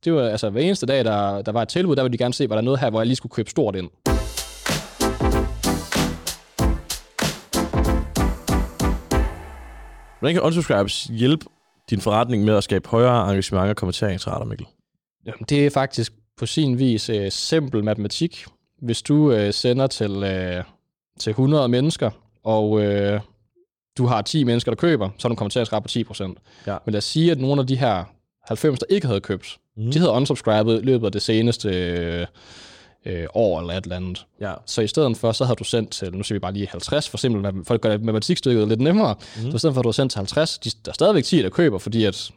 det 0.04 0.14
var 0.14 0.28
altså 0.28 0.50
hver 0.50 0.60
eneste 0.60 0.86
dag, 0.86 1.04
der, 1.04 1.42
der 1.42 1.52
var 1.52 1.62
et 1.62 1.68
tilbud, 1.68 1.96
der 1.96 2.02
ville 2.02 2.12
de 2.12 2.18
gerne 2.18 2.34
se, 2.34 2.48
var 2.48 2.54
der 2.54 2.62
noget 2.62 2.80
her, 2.80 2.90
hvor 2.90 3.00
jeg 3.00 3.06
lige 3.06 3.16
skulle 3.16 3.32
købe 3.32 3.50
stort 3.50 3.76
ind. 3.76 3.90
Hvordan 10.18 10.34
kan 10.34 10.42
unsubscribes 10.42 11.04
hjælpe 11.04 11.46
din 11.90 12.00
forretning 12.00 12.44
med 12.44 12.56
at 12.56 12.64
skabe 12.64 12.88
højere 12.88 13.30
engagement 13.30 13.70
og 13.70 13.76
kommenteringsrater, 13.76 14.46
Mikkel? 14.46 14.66
Jamen, 15.26 15.44
det 15.48 15.66
er 15.66 15.70
faktisk 15.70 16.12
på 16.38 16.46
sin 16.46 16.78
vis 16.78 17.08
øh, 17.08 17.32
simpel 17.32 17.84
matematik. 17.84 18.46
Hvis 18.82 19.02
du 19.02 19.32
øh, 19.32 19.52
sender 19.52 19.86
til, 19.86 20.22
øh, 20.22 20.64
til 21.18 21.30
100 21.30 21.68
mennesker, 21.68 22.10
og 22.44 22.82
øh, 22.82 23.20
du 23.98 24.06
har 24.06 24.22
10 24.22 24.44
mennesker, 24.44 24.70
der 24.70 24.76
køber, 24.76 25.10
så 25.18 25.24
har 25.24 25.28
du 25.28 25.32
en 25.32 25.36
kommenteringsrate 25.36 26.04
på 26.06 26.12
10%. 26.14 26.34
Ja. 26.66 26.76
Men 26.84 26.92
lad 26.92 26.98
os 26.98 27.04
sige, 27.04 27.30
at 27.30 27.38
nogle 27.38 27.60
af 27.60 27.66
de 27.66 27.76
her 27.76 28.04
90, 28.44 28.78
der 28.78 28.86
ikke 28.88 29.06
havde 29.06 29.20
købt, 29.20 29.56
Mm. 29.76 29.90
de 29.90 29.98
havde 29.98 30.10
unsubscribet 30.12 30.82
i 30.82 30.84
løbet 30.84 31.06
af 31.06 31.12
det 31.12 31.22
seneste 31.22 31.68
øh, 33.06 33.26
år 33.34 33.60
eller 33.60 33.74
et 33.74 33.84
eller 33.84 33.96
andet. 33.96 34.26
Ja. 34.40 34.54
Så 34.66 34.82
i 34.82 34.86
stedet 34.86 35.16
for, 35.16 35.32
så 35.32 35.44
havde 35.44 35.56
du 35.56 35.64
sendt 35.64 35.90
til, 35.90 36.12
nu 36.16 36.22
siger 36.22 36.36
vi 36.36 36.40
bare 36.40 36.52
lige 36.52 36.68
50, 36.68 37.08
for 37.08 37.18
for 37.66 37.74
at 37.74 37.80
gøre 37.80 37.98
matematikstykket 37.98 38.68
lidt 38.68 38.80
nemmere. 38.80 39.14
Mm. 39.36 39.50
Så 39.50 39.56
i 39.56 39.58
stedet 39.58 39.74
for, 39.74 39.80
at 39.80 39.84
du 39.84 39.88
har 39.88 39.92
sendt 39.92 40.12
til 40.12 40.18
50, 40.18 40.58
de, 40.58 40.70
der 40.84 40.90
er 40.90 40.94
stadigvæk 40.94 41.24
10, 41.24 41.42
der 41.42 41.48
køber, 41.48 41.78
fordi 41.78 42.04
at 42.04 42.30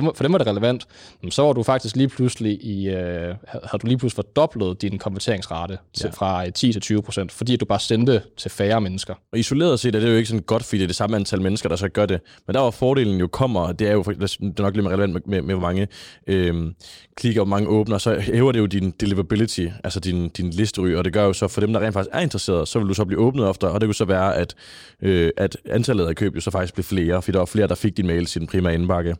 dem, 0.00 0.10
for 0.14 0.24
dem 0.24 0.32
var 0.32 0.38
det 0.38 0.46
relevant, 0.46 0.86
så 1.30 1.42
var 1.42 1.52
du 1.52 1.62
faktisk 1.62 1.96
lige 1.96 2.08
pludselig 2.08 2.64
i, 2.64 2.88
øh, 2.88 2.94
havde 2.94 3.78
du 3.82 3.86
lige 3.86 3.98
pludselig 3.98 4.24
fordoblet 4.24 4.82
din 4.82 4.98
konverteringsrate 4.98 5.78
til, 5.94 6.04
Ja. 6.06 6.10
fra 6.10 6.46
øh, 6.46 6.52
10 6.52 6.72
til 6.72 6.80
20 6.82 7.02
procent, 7.02 7.32
fordi 7.32 7.56
du 7.56 7.64
bare 7.64 7.80
sendte 7.80 8.22
til 8.36 8.50
færre 8.50 8.80
mennesker. 8.80 9.14
Og 9.32 9.38
isoleret 9.38 9.80
set 9.80 9.94
er 9.94 10.00
det 10.00 10.08
jo 10.08 10.16
ikke 10.16 10.28
sådan 10.28 10.42
godt, 10.42 10.64
fordi 10.64 10.78
det 10.78 10.82
er 10.82 10.86
det 10.86 10.96
samme 10.96 11.16
antal 11.16 11.42
mennesker, 11.42 11.68
der 11.68 11.76
så 11.76 11.88
gør 11.88 12.06
det. 12.06 12.20
Men 12.46 12.54
der 12.54 12.60
hvor 12.60 12.70
fordelen 12.70 13.20
jo 13.20 13.26
kommer, 13.26 13.72
det 13.72 13.88
er 13.88 13.92
jo 13.92 14.02
det 14.02 14.38
er 14.58 14.62
nok 14.62 14.74
lidt 14.74 14.84
mere 14.84 14.92
relevant 14.92 15.12
med, 15.12 15.20
med, 15.26 15.42
med 15.42 15.54
hvor 15.54 15.62
mange 15.62 15.88
øhm, 16.26 16.74
klikker 17.16 17.40
og 17.40 17.46
hvor 17.46 17.56
mange 17.56 17.68
åbner, 17.68 17.98
så 17.98 18.18
hæver 18.20 18.52
det 18.52 18.58
jo 18.58 18.66
din 18.66 18.90
deliverability, 19.00 19.66
altså 19.84 20.00
din, 20.00 20.28
din 20.28 20.50
listery, 20.50 20.94
og 20.94 21.04
det 21.04 21.12
gør 21.12 21.24
jo 21.24 21.32
så 21.32 21.48
for 21.48 21.60
dem, 21.60 21.72
der 21.72 21.80
rent 21.80 21.92
faktisk 21.94 22.10
er 22.14 22.20
interesseret, 22.20 22.68
så 22.68 22.78
vil 22.78 22.88
du 22.88 22.94
så 22.94 23.04
blive 23.04 23.20
åbnet 23.20 23.46
oftere, 23.46 23.70
og 23.70 23.80
det 23.80 23.86
kunne 23.86 23.94
så 23.94 24.04
være, 24.04 24.36
at, 24.36 24.54
øh, 25.02 25.30
at 25.36 25.56
antallet 25.70 26.06
af 26.06 26.16
køb 26.16 26.34
jo 26.34 26.40
så 26.40 26.50
faktisk 26.50 26.74
bliver 26.74 26.84
flere, 26.84 27.22
fordi 27.22 27.32
der 27.32 27.38
var 27.38 27.46
flere, 27.46 27.66
der 27.66 27.74
fik 27.74 27.96
din 27.96 28.06
mail 28.06 28.26
til 28.26 28.40
den 28.40 28.48
primære 28.48 28.74
indbakke. 28.74 29.16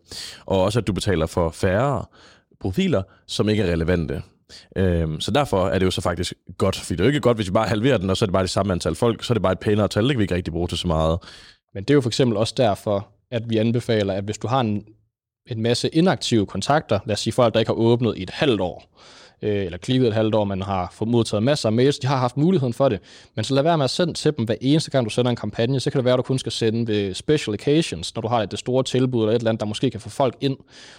Og 0.47 0.62
også, 0.64 0.78
at 0.78 0.87
du 0.87 0.92
betaler 0.92 1.26
for 1.26 1.50
færre 1.50 2.04
profiler, 2.61 3.02
som 3.26 3.49
ikke 3.49 3.62
er 3.62 3.73
relevante. 3.73 4.23
Øhm, 4.76 5.21
så 5.21 5.31
derfor 5.31 5.69
er 5.69 5.78
det 5.78 5.87
jo 5.87 5.90
så 5.90 6.00
faktisk 6.00 6.35
godt, 6.59 6.76
fordi 6.76 6.92
det 6.92 7.00
er 7.00 7.04
jo 7.04 7.09
ikke 7.09 7.21
godt, 7.21 7.37
hvis 7.37 7.47
vi 7.47 7.52
bare 7.52 7.69
halverer 7.69 7.99
den, 7.99 8.11
og 8.11 8.16
så 8.16 8.25
er 8.25 8.26
det 8.26 8.33
bare 8.33 8.42
det 8.42 8.50
samme 8.50 8.73
antal 8.73 8.95
folk, 8.95 9.25
så 9.25 9.33
er 9.33 9.35
det 9.35 9.42
bare 9.42 9.52
et 9.52 9.59
pænere 9.59 9.88
tal, 9.88 10.02
det 10.02 10.11
kan 10.11 10.19
vi 10.19 10.25
ikke 10.25 10.35
rigtig 10.35 10.52
bruge 10.52 10.69
til 10.69 10.78
så 10.78 10.87
meget. 10.87 11.19
Men 11.75 11.85
det 11.85 11.90
er 11.90 11.95
jo 11.95 12.00
for 12.00 12.11
eksempel 12.11 12.37
også 12.37 12.54
derfor, 12.57 13.09
at 13.31 13.50
vi 13.50 13.57
anbefaler, 13.57 14.14
at 14.14 14.25
hvis 14.25 14.38
du 14.38 14.47
har 14.47 14.61
en, 14.61 14.85
en 15.47 15.62
masse 15.62 15.88
inaktive 15.88 16.47
kontakter, 16.47 16.99
lad 17.07 17.12
os 17.12 17.21
sige 17.21 17.33
folk, 17.33 17.54
der 17.54 17.61
ikke 17.61 17.69
har 17.69 17.76
åbnet 17.76 18.19
i 18.19 18.23
et 18.23 18.31
halvt 18.31 18.61
år, 18.61 18.99
øh, 19.43 19.65
eller 19.65 19.79
klikket 19.79 20.09
et 20.09 20.15
halvt 20.15 20.35
år, 20.35 20.45
men 20.45 20.63
har 20.63 20.93
fået 20.93 21.11
modtaget 21.11 21.43
masser 21.43 21.69
af 21.69 21.73
mails, 21.73 21.99
de 21.99 22.07
har 22.07 22.17
haft 22.17 22.37
muligheden 22.37 22.73
for 22.73 22.89
det. 22.89 23.01
Men 23.37 23.45
så 23.45 23.55
lad 23.55 23.63
være 23.63 23.79
med 23.79 23.85
at 23.85 23.91
sende 23.91 24.15
til 24.15 24.37
dem 24.37 24.45
hver 24.45 24.55
eneste 24.61 24.91
gang, 24.91 25.05
du 25.05 25.11
sender 25.11 25.31
en 25.31 25.37
kampagne. 25.37 25.81
Så 25.81 25.91
kan 25.91 25.99
det 25.99 26.05
være, 26.05 26.15
at 26.15 26.19
du 26.19 26.23
kun 26.23 26.39
skal 26.39 26.53
sende 26.53 26.87
ved 26.93 27.15
special 27.15 27.55
occasions, 27.55 28.15
når 28.15 28.23
du 28.23 28.29
har 28.29 28.47
det 28.47 28.59
store 28.59 28.83
tilbud 28.83 29.23
eller 29.23 29.33
et 29.33 29.39
eller 29.39 29.51
andet, 29.51 29.61
der 29.61 29.67
måske 29.67 29.91
kan 29.91 30.01
få 30.01 30.09
folk 30.09 30.37
ind. 30.41 30.57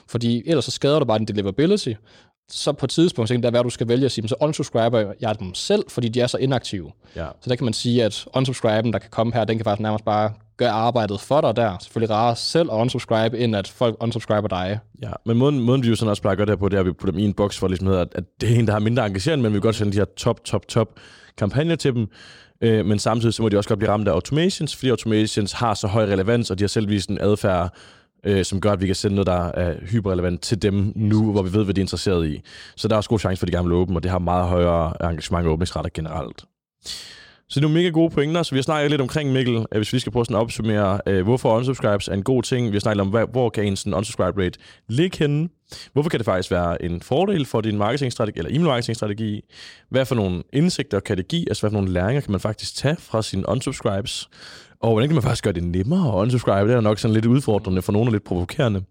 Fordi 0.08 0.44
ellers 0.46 0.66
så 0.66 0.72
skader 0.72 1.00
du 1.00 1.06
bare 1.06 1.18
din 1.18 1.28
deliverability. 1.28 1.94
Så 2.50 2.74
på 2.74 2.86
et 2.86 2.90
tidspunkt, 2.90 3.28
så 3.28 3.34
kan 3.34 3.44
det 3.44 3.54
være, 3.54 3.60
at 3.60 3.66
du 3.66 3.70
skal 3.70 3.88
vælge 3.88 4.06
at 4.06 4.12
sige, 4.12 4.28
så 4.28 4.36
unsubscriber 4.42 5.14
jeg 5.22 5.40
dem 5.40 5.54
selv, 5.54 5.84
fordi 5.90 6.10
de 6.10 6.22
er 6.22 6.28
så 6.28 6.38
inaktive. 6.38 6.92
Ja. 7.16 7.28
Så 7.42 7.50
der 7.50 7.56
kan 7.56 7.64
man 7.64 7.74
sige, 7.74 8.04
at 8.04 8.26
unsubscriben, 8.36 8.94
der 8.94 9.00
kan 9.00 9.10
komme 9.10 9.34
her, 9.34 9.46
den 9.46 9.58
kan 9.58 9.64
faktisk 9.64 9.82
nærmest 9.82 10.06
bare 10.06 10.32
gør 10.64 10.72
arbejdet 10.72 11.22
for 11.22 11.42
dig 11.42 11.56
der. 11.56 11.78
Selvfølgelig 11.82 12.16
rarere 12.16 12.36
selv 12.36 12.70
at 12.72 12.76
unsubscribe, 12.76 13.38
end 13.38 13.56
at 13.56 13.68
folk 13.68 13.96
unsubscriber 14.00 14.48
dig. 14.48 14.80
Ja, 15.02 15.12
men 15.26 15.38
måden, 15.38 15.60
måden 15.60 15.84
vi 15.84 15.90
jo 15.90 15.96
sådan 15.96 16.10
også 16.10 16.22
plejer 16.22 16.32
at 16.32 16.38
gøre 16.38 16.46
det 16.46 16.52
her 16.52 16.60
på, 16.60 16.70
det 16.70 16.78
er, 16.78 16.80
at 16.80 16.86
vi 16.86 16.92
putter 16.92 17.12
dem 17.12 17.20
i 17.20 17.26
en 17.26 17.34
boks 17.34 17.58
for 17.58 17.68
ligesom 17.68 17.88
hedder, 17.88 18.06
at, 18.12 18.24
det 18.42 18.52
er 18.52 18.60
en, 18.60 18.68
der 18.68 18.74
har 18.74 18.80
mindre 18.80 19.06
engageret, 19.06 19.40
men 19.40 19.46
vi 19.46 19.54
vil 19.54 19.62
godt 19.62 19.76
sende 19.76 19.92
de 19.92 19.98
her 19.98 20.06
top, 20.06 20.44
top, 20.44 20.68
top 20.68 21.00
kampagner 21.38 21.76
til 21.76 21.94
dem. 21.94 22.08
Øh, 22.62 22.86
men 22.86 23.00
samtidig 23.00 23.34
så 23.34 23.42
må 23.42 23.50
de 23.50 23.58
også 23.58 23.70
godt 23.70 23.80
blive 23.80 23.92
ramt 23.92 24.08
af 24.08 24.12
automations, 24.12 24.76
fordi 24.76 24.90
automations 24.90 25.52
har 25.52 25.74
så 25.74 25.88
høj 25.88 26.04
relevans, 26.04 26.52
og 26.52 26.60
de 26.60 26.64
har 26.64 26.68
selv 26.68 26.90
vist 26.90 27.10
en 27.10 27.18
adfærd, 27.22 27.78
øh, 28.24 28.46
som 28.46 28.62
gør, 28.62 28.72
at 28.72 28.82
vi 28.82 28.86
kan 28.86 28.96
sende 28.96 29.16
noget, 29.16 29.28
der 29.28 29.52
er 29.52 29.76
hyperrelevant 29.82 30.42
til 30.42 30.62
dem 30.62 30.94
nu, 30.96 31.32
hvor 31.32 31.42
vi 31.42 31.54
ved, 31.54 31.64
hvad 31.64 31.74
de 31.74 31.82
er 31.82 31.84
interesseret 31.84 32.28
i. 32.28 32.42
Så 32.76 32.88
der 32.88 32.96
er 32.96 32.98
også 32.98 33.10
god 33.10 33.20
chance 33.20 33.40
for, 33.40 33.46
at 33.46 33.52
de 33.52 33.58
gerne 33.58 33.68
vil 33.68 33.76
åbne, 33.76 33.98
og 33.98 34.04
det 34.04 34.12
har 34.12 34.20
meget 34.20 34.48
højere 34.48 34.94
engagement 35.10 35.48
og 35.48 35.54
åbningsretter 35.54 35.92
generelt. 35.94 36.46
Så 37.54 37.60
det 37.60 37.66
er 37.66 37.70
nogle 37.70 37.82
mega 37.82 37.90
gode 37.90 38.10
pointer, 38.10 38.44
så 38.44 38.52
vi 38.52 38.58
har 38.58 38.64
snakket 38.64 38.92
lidt 38.92 39.02
omkring, 39.02 39.32
Mikkel, 39.32 39.56
øh, 39.56 39.66
hvis 39.78 39.94
vi 39.94 40.00
skal 40.00 40.12
prøve 40.12 40.26
sådan 40.26 40.36
at 40.36 40.42
opsummere, 40.42 41.00
øh, 41.08 41.24
hvorfor 41.24 41.58
unsubscribes 41.58 42.08
er 42.08 42.14
en 42.14 42.24
god 42.24 42.44
ting. 42.44 42.68
Vi 42.68 42.76
har 42.76 42.80
snakket 42.80 43.02
om, 43.02 43.08
hvad, 43.08 43.26
hvor 43.32 43.50
kan 43.50 43.66
en 43.66 43.76
sådan 43.76 43.94
unsubscribe 43.94 44.44
rate 44.44 44.60
ligge 44.90 45.18
henne? 45.18 45.50
Hvorfor 45.94 46.10
kan 46.10 46.20
det 46.20 46.26
faktisk 46.26 46.52
være 46.52 46.86
en 46.86 47.02
fordel 47.02 47.46
for 47.46 47.62
din 47.62 47.78
marketingstrategi, 47.78 48.40
eller 48.40 48.50
e-mail 48.50 48.68
marketingstrategi? 48.68 49.42
Hvad 49.90 50.06
for 50.06 50.16
nogle 50.16 50.44
indsigter 50.54 51.00
kan 51.00 51.18
det 51.18 51.28
give? 51.28 51.50
Altså, 51.50 51.62
hvad 51.62 51.72
for 51.72 51.78
nogle 51.78 51.92
læringer 51.94 52.22
kan 52.22 52.32
man 52.32 52.40
faktisk 52.40 52.76
tage 52.76 52.96
fra 53.00 53.22
sine 53.22 53.50
unsubscribes? 53.50 54.30
Og 54.80 54.92
hvordan 54.92 55.10
kan 55.10 55.16
man 55.16 55.24
faktisk 55.24 55.44
gøre 55.44 55.54
det 55.54 55.64
nemmere 55.64 56.08
at 56.08 56.22
unsubscribe? 56.22 56.70
Det 56.70 56.76
er 56.76 56.82
nok 56.82 57.00
sådan 57.00 57.14
lidt 57.14 57.26
udfordrende 57.26 57.82
for 57.82 57.92
nogle 57.92 58.08
og 58.08 58.12
lidt 58.12 58.24
provokerende. 58.24 58.84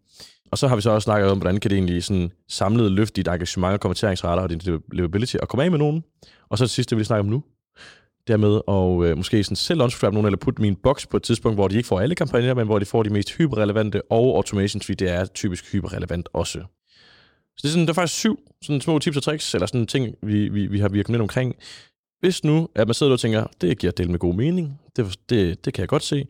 Og 0.51 0.59
så 0.59 0.69
har 0.69 0.77
vi 0.77 0.83
så 0.83 0.91
også 0.91 1.05
snakket 1.05 1.31
om, 1.31 1.39
hvordan 1.39 1.61
kan 1.61 1.71
det 1.71 1.77
egentlig 1.77 2.05
sådan 2.05 2.31
samlet 2.49 2.93
løfte 2.93 3.17
dit 3.17 3.29
engagement 3.29 3.75
og 3.75 3.81
kommenteringsretter 3.81 4.43
og 4.43 4.51
din 4.51 4.61
livability 4.93 5.37
og 5.37 5.49
komme 5.49 5.65
af 5.65 5.71
med 5.71 5.79
nogen. 5.79 6.05
Og 6.51 6.59
så 6.59 6.65
det 6.65 6.71
sidste, 6.71 6.97
vi 6.97 6.99
vil 6.99 7.07
snakke 7.07 7.21
om 7.21 7.27
nu, 7.27 7.43
dermed 8.29 8.61
og 8.67 9.07
øh, 9.07 9.17
måske 9.17 9.45
sådan 9.45 9.57
selv 9.57 9.83
unsubscribe 9.83 10.15
nogen, 10.15 10.27
eller 10.27 10.39
putte 10.39 10.63
min 10.63 10.77
boks 10.77 11.07
på 11.07 11.17
et 11.17 11.23
tidspunkt, 11.23 11.57
hvor 11.57 11.69
de 11.69 11.77
ikke 11.77 11.87
får 11.87 12.01
alle 12.01 12.15
kampagner, 12.15 12.55
men 12.55 12.67
hvor 12.67 12.79
de 12.79 12.85
får 12.85 13.03
de 13.03 13.11
mest 13.11 13.37
hyperrelevante, 13.37 14.03
og 14.11 14.37
automations, 14.37 14.87
fordi 14.87 15.05
det 15.05 15.13
er 15.13 15.25
typisk 15.25 15.73
hyperrelevant 15.73 16.29
også. 16.33 16.59
Så 17.57 17.63
det 17.63 17.65
er, 17.65 17.73
sådan, 17.73 17.87
der 17.87 17.93
er 17.93 17.95
faktisk 17.95 18.19
syv 18.19 18.39
sådan 18.63 18.81
små 18.81 18.99
tips 18.99 19.17
og 19.17 19.23
tricks, 19.23 19.55
eller 19.55 19.67
sådan 19.67 19.87
ting, 19.87 20.15
vi, 20.23 20.49
vi, 20.49 20.67
vi 20.67 20.79
har 20.79 20.89
virket 20.89 21.11
lidt 21.11 21.23
omkring. 21.23 21.57
Hvis 22.21 22.45
nu, 22.45 22.69
at 22.75 22.89
man 22.89 22.95
sidder 22.95 23.13
og 23.13 23.21
tænker, 23.21 23.47
det 23.61 23.79
giver 23.79 23.93
del 23.93 24.11
med 24.11 24.19
god 24.19 24.35
mening, 24.35 24.81
det, 24.97 25.19
det, 25.29 25.65
det 25.65 25.75
kan 25.75 25.81
jeg 25.81 25.89
godt 25.89 26.03
se. 26.03 26.27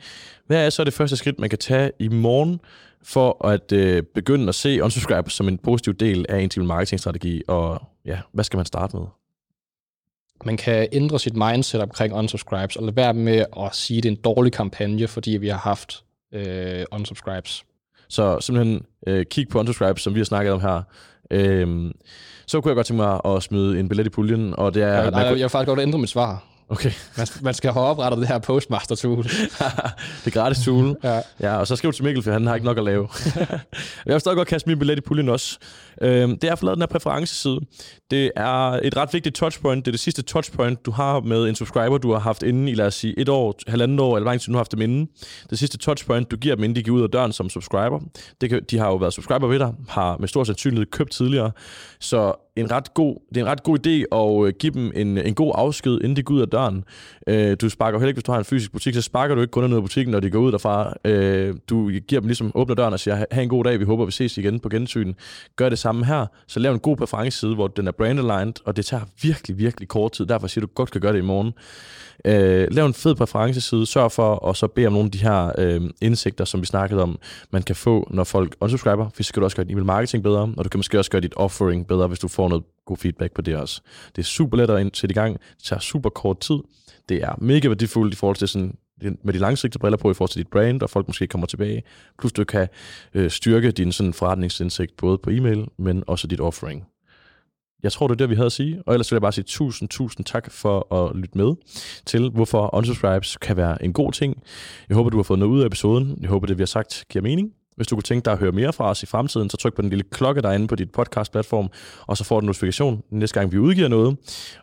Hvad 0.46 0.66
er 0.66 0.70
så 0.70 0.84
det 0.84 0.92
første 0.92 1.16
skridt, 1.16 1.38
man 1.38 1.50
kan 1.50 1.58
tage 1.58 1.90
i 1.99 2.08
morgen, 2.08 2.61
for 3.02 3.46
at 3.46 3.72
øh, 3.72 4.02
begynde 4.14 4.49
at 4.49 4.54
se 4.54 4.82
unsubscribe 4.82 5.30
som 5.30 5.49
en 5.49 5.58
positiv 5.58 5.94
del 5.94 6.26
af 6.28 6.49
en 6.56 6.66
marketingstrategi, 6.66 7.42
og 7.49 7.82
ja, 8.04 8.20
hvad 8.32 8.44
skal 8.44 8.56
man 8.56 8.66
starte 8.66 8.96
med? 8.96 9.06
Man 10.44 10.56
kan 10.56 10.88
ændre 10.92 11.18
sit 11.18 11.37
mindset 11.37 11.82
omkring 11.82 12.14
unsubscribes, 12.14 12.76
og 12.76 12.82
lade 12.82 12.96
være 12.96 13.14
med 13.14 13.44
at 13.61 13.75
sige, 13.75 13.99
at 13.99 14.02
det 14.02 14.08
er 14.08 14.12
en 14.12 14.22
dårlig 14.25 14.52
kampagne, 14.52 15.08
fordi 15.08 15.30
vi 15.30 15.49
har 15.49 15.58
haft 15.58 16.04
øh, 16.34 16.84
unsubscribes. 16.92 17.64
Så 18.08 18.40
simpelthen 18.40 18.82
øh, 19.06 19.26
kig 19.26 19.49
på 19.49 19.58
unsubscribe, 19.58 20.00
som 20.00 20.14
vi 20.14 20.20
har 20.20 20.25
snakket 20.25 20.52
om 20.52 20.61
her. 20.61 20.82
Øhm, 21.30 21.92
så 22.46 22.61
kunne 22.61 22.70
jeg 22.70 22.76
godt 22.76 22.87
tænke 22.87 23.02
mig 23.02 23.20
at 23.25 23.42
smide 23.42 23.80
en 23.80 23.88
billet 23.88 24.06
i 24.06 24.11
puljen, 24.11 24.54
og 24.58 24.75
det 24.75 24.82
er... 24.82 24.99
At 24.99 25.12
nej, 25.12 25.22
man, 25.22 25.32
jeg 25.32 25.42
vil 25.42 25.49
faktisk 25.49 25.68
godt 25.68 25.80
ændre 25.80 25.99
mit 25.99 26.08
svar. 26.08 26.44
Okay. 26.72 26.92
Man, 27.16 27.26
man 27.42 27.54
skal 27.54 27.72
have 27.72 27.84
oprettet 27.84 28.20
det 28.20 28.28
her 28.28 28.38
Postmaster-tool. 28.38 29.25
det 30.25 30.32
gratis 30.32 30.64
tool. 30.64 30.96
Ja. 31.04 31.20
Ja, 31.40 31.56
og 31.56 31.66
så 31.66 31.76
skriv 31.76 31.92
til 31.92 32.04
Mikkel, 32.04 32.22
for 32.22 32.32
han 32.32 32.46
har 32.46 32.54
ikke 32.54 32.64
nok 32.64 32.78
at 32.78 32.84
lave. 32.84 33.08
jeg 34.06 34.12
vil 34.12 34.20
stadig 34.20 34.37
godt 34.37 34.49
kaste 34.49 34.68
min 34.68 34.78
billet 34.78 34.99
i 34.99 35.00
puljen 35.00 35.28
også. 35.28 35.58
Øh, 36.02 36.28
det 36.28 36.44
er 36.44 36.52
at 36.52 36.58
få 36.58 36.64
lavet 36.64 36.76
den 36.76 36.82
her 36.82 36.87
præferenceside. 36.87 37.61
Det 38.11 38.30
er 38.37 38.80
et 38.82 38.96
ret 38.96 39.08
vigtigt 39.12 39.34
touchpoint. 39.34 39.84
Det 39.84 39.90
er 39.90 39.92
det 39.92 40.00
sidste 40.00 40.22
touchpoint, 40.22 40.87
du 40.87 40.90
har 40.90 41.20
med 41.20 41.49
en 41.49 41.54
subscriber, 41.54 41.99
du 41.99 42.12
har 42.12 42.18
haft 42.18 42.42
inden 42.42 42.68
i, 42.68 42.75
lad 42.75 42.87
os 42.87 42.94
sige, 42.94 43.18
et 43.18 43.28
år, 43.28 43.54
halvandet 43.66 44.00
år, 44.00 44.16
eller 44.16 44.30
hvor 44.30 44.38
du 44.46 44.52
har 44.52 44.58
haft 44.58 44.72
dem 44.72 44.80
inden. 44.80 45.08
Det 45.50 45.58
sidste 45.58 45.78
touchpoint, 45.78 46.30
du 46.30 46.37
giver 46.37 46.54
dem, 46.54 46.64
inden 46.64 46.76
de 46.76 46.82
går 46.82 46.92
ud 46.92 47.02
af 47.02 47.11
døren 47.11 47.32
som 47.32 47.49
subscriber. 47.49 48.00
Det 48.40 48.50
kan, 48.50 48.62
de 48.70 48.78
har 48.78 48.87
jo 48.87 48.96
været 48.96 49.12
subscriber 49.12 49.46
ved 49.46 49.58
dig, 49.58 49.75
har 49.88 50.16
med 50.18 50.28
stor 50.28 50.44
sandsynlighed 50.44 50.87
købt 50.87 51.11
tidligere. 51.11 51.50
Så 52.00 52.34
en 52.56 52.70
ret 52.70 52.94
god, 52.94 53.16
det 53.28 53.37
er 53.37 53.44
en 53.44 53.50
ret 53.50 53.62
god 53.62 53.78
idé 53.87 54.16
at 54.16 54.46
øh, 54.46 54.54
give 54.58 54.72
dem 54.72 54.92
en, 54.94 55.18
en 55.18 55.34
god 55.34 55.52
afsked, 55.54 55.92
inden 55.94 56.16
de 56.16 56.22
går 56.22 56.34
ud 56.34 56.40
af 56.40 56.49
døren. 56.49 56.84
Øh, 57.26 57.56
du 57.61 57.68
sparker 57.68 57.99
heller 57.99 58.08
ikke, 58.08 58.16
hvis 58.16 58.25
du 58.25 58.32
har 58.32 58.38
en 58.38 58.44
fysisk 58.44 58.72
butik, 58.72 58.94
så 58.94 59.02
sparker 59.02 59.34
du 59.34 59.40
ikke 59.40 59.50
kunderne 59.50 59.72
ned 59.72 59.76
af 59.76 59.82
butikken, 59.82 60.12
når 60.12 60.20
de 60.20 60.30
går 60.30 60.38
ud 60.38 60.52
derfra. 60.52 60.94
Øh, 61.04 61.54
du 61.68 61.88
giver 61.88 62.20
dem 62.20 62.28
ligesom, 62.28 62.52
åbner 62.54 62.75
døren 62.75 62.92
og 62.92 63.00
siger, 63.00 63.25
have 63.30 63.42
en 63.42 63.49
god 63.49 63.64
dag, 63.64 63.80
vi 63.80 63.84
håber, 63.84 64.04
vi 64.04 64.12
ses 64.12 64.38
igen 64.38 64.61
på 64.61 64.68
gensyn. 64.68 65.14
Gør 65.56 65.68
det 65.68 65.78
samme 65.83 66.07
her, 66.07 66.27
så 66.47 66.61
lav 66.61 66.73
en 66.73 66.79
god 66.79 66.97
præferenceside, 66.97 67.55
hvor 67.55 67.67
den 67.67 67.87
er 67.87 67.93
brand 67.93 68.19
aligned, 68.19 68.55
og 68.65 68.77
det 68.77 68.87
tager 68.87 69.03
virkelig, 69.23 69.59
virkelig 69.59 69.89
kort 69.89 70.12
tid. 70.12 70.27
Derfor 70.27 70.47
siger 70.47 70.67
du 70.67 70.73
godt 70.75 70.91
kan 70.91 71.01
gøre 71.01 71.12
det 71.12 71.19
i 71.19 71.23
morgen. 71.23 71.53
Øh, 72.25 72.69
lav 72.71 72.87
en 72.87 72.95
fed 72.95 73.15
præferenceside, 73.15 73.87
sørg 73.87 74.12
for 74.12 74.49
at 74.49 74.57
så 74.57 74.67
bede 74.67 74.87
om 74.87 74.93
nogle 74.93 75.07
af 75.07 75.11
de 75.11 75.19
her 75.19 75.53
øh, 75.59 75.91
indsigter, 76.01 76.45
som 76.45 76.61
vi 76.61 76.67
snakkede 76.67 77.03
om, 77.03 77.19
man 77.51 77.62
kan 77.62 77.77
få, 77.77 78.09
når 78.11 78.25
folk 78.25 78.57
unsubscriber. 78.61 79.09
For 79.15 79.23
så 79.23 79.29
skal 79.29 79.41
du 79.41 79.45
også 79.45 79.57
gøre 79.57 79.65
din 79.65 79.73
email 79.73 79.87
marketing 79.87 80.23
bedre, 80.23 80.55
og 80.57 80.65
du 80.65 80.69
kan 80.69 80.79
måske 80.79 80.99
også 80.99 81.11
gøre 81.11 81.21
dit 81.21 81.35
offering 81.37 81.87
bedre, 81.87 82.07
hvis 82.07 82.19
du 82.19 82.29
får 82.29 82.49
noget 82.49 82.65
god 82.87 82.97
feedback 82.97 83.35
på 83.35 83.43
det 83.43 83.57
også. 83.57 83.81
Det 84.17 84.23
er 84.23 84.27
super 84.27 84.57
let 84.57 84.71
at 84.71 84.97
sætte 84.97 85.12
i 85.12 85.15
gang. 85.15 85.39
Det 85.57 85.65
tager 85.65 85.81
super 85.81 86.11
kort 86.11 86.41
tid. 86.41 86.59
Det 87.09 87.23
er 87.23 87.35
mega 87.39 87.69
værdifuldt 87.69 88.15
i 88.15 88.17
forhold 88.17 88.37
til 88.37 88.49
sådan 88.49 88.77
med 89.23 89.32
de 89.32 89.38
langsigtede 89.38 89.80
briller 89.80 89.97
på 89.97 90.11
i 90.11 90.14
forhold 90.14 90.30
til 90.30 90.38
dit 90.38 90.49
brand, 90.49 90.82
og 90.82 90.90
folk 90.90 91.06
måske 91.06 91.26
kommer 91.26 91.47
tilbage. 91.47 91.82
Plus 92.18 92.32
du 92.32 92.44
kan 92.44 92.68
øh, 93.14 93.30
styrke 93.30 93.71
din 93.71 93.92
sådan 93.92 94.12
forretningsindsigt 94.12 94.97
både 94.97 95.18
på 95.18 95.30
e-mail, 95.30 95.66
men 95.78 96.04
også 96.06 96.26
dit 96.26 96.40
offering. 96.40 96.85
Jeg 97.82 97.92
tror, 97.92 98.06
det 98.06 98.14
er 98.14 98.16
det, 98.16 98.30
vi 98.30 98.35
havde 98.35 98.47
at 98.47 98.52
sige. 98.52 98.82
Og 98.87 98.94
ellers 98.94 99.12
vil 99.12 99.16
jeg 99.16 99.23
bare 99.23 99.32
sige 99.32 99.44
tusind, 99.44 99.88
tusind 99.88 100.26
tak 100.26 100.50
for 100.50 100.94
at 100.94 101.16
lytte 101.16 101.38
med 101.38 101.54
til, 102.06 102.30
hvorfor 102.30 102.75
unsubscribes 102.75 103.37
kan 103.37 103.56
være 103.56 103.85
en 103.85 103.92
god 103.92 104.12
ting. 104.12 104.42
Jeg 104.88 104.97
håber, 104.97 105.11
du 105.11 105.16
har 105.16 105.23
fået 105.23 105.38
noget 105.38 105.52
ud 105.52 105.61
af 105.62 105.66
episoden. 105.66 106.18
Jeg 106.21 106.28
håber, 106.30 106.47
det 106.47 106.59
vi 106.59 106.62
har 106.62 106.66
sagt 106.66 107.04
giver 107.09 107.23
mening. 107.23 107.52
Hvis 107.83 107.89
du 107.89 107.97
kunne 107.97 108.03
tænke 108.03 108.25
dig 108.25 108.33
at 108.33 108.39
høre 108.39 108.53
mere 108.53 108.73
fra 108.73 108.91
os 108.91 109.03
i 109.03 109.07
fremtiden, 109.07 109.51
så 109.51 109.57
tryk 109.57 109.75
på 109.75 109.83
den 109.83 109.91
lille 109.91 110.05
klokke 110.11 110.43
derinde 110.43 110.67
på 110.67 110.75
dit 110.75 110.91
podcast-platform, 110.91 111.71
og 112.07 112.17
så 112.17 112.25
får 112.25 112.41
du 112.41 112.45
en 112.45 112.47
notifikation 112.47 113.03
næste 113.11 113.41
gang, 113.41 113.53
vi 113.53 113.59
udgiver 113.59 113.89
noget. 113.89 114.17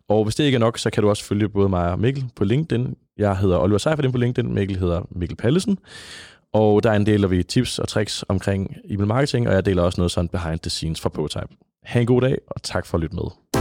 Og 0.09 0.23
hvis 0.23 0.35
det 0.35 0.43
ikke 0.43 0.55
er 0.55 0.59
nok, 0.59 0.77
så 0.77 0.89
kan 0.89 1.03
du 1.03 1.09
også 1.09 1.23
følge 1.23 1.49
både 1.49 1.69
mig 1.69 1.91
og 1.91 1.99
Mikkel 1.99 2.25
på 2.35 2.43
LinkedIn. 2.43 2.95
Jeg 3.17 3.37
hedder 3.37 3.57
Oliver 3.57 3.77
Seifert 3.77 4.11
på 4.11 4.17
LinkedIn, 4.17 4.53
Mikkel 4.53 4.77
hedder 4.77 5.01
Mikkel 5.11 5.37
Pallesen. 5.37 5.77
Og 6.53 6.83
der 6.83 6.97
deler 6.97 7.27
vi 7.27 7.43
tips 7.43 7.79
og 7.79 7.87
tricks 7.87 8.23
omkring 8.29 8.75
e-mail 8.89 9.07
marketing, 9.07 9.47
og 9.47 9.53
jeg 9.53 9.65
deler 9.65 9.83
også 9.83 10.01
noget 10.01 10.11
sådan 10.11 10.29
behind 10.29 10.59
the 10.59 10.69
scenes 10.69 11.01
fra 11.01 11.09
Prototype. 11.09 11.55
Ha' 11.83 11.99
en 11.99 12.05
god 12.05 12.21
dag, 12.21 12.37
og 12.47 12.63
tak 12.63 12.85
for 12.85 12.97
at 12.97 13.01
lytte 13.01 13.15
med. 13.15 13.58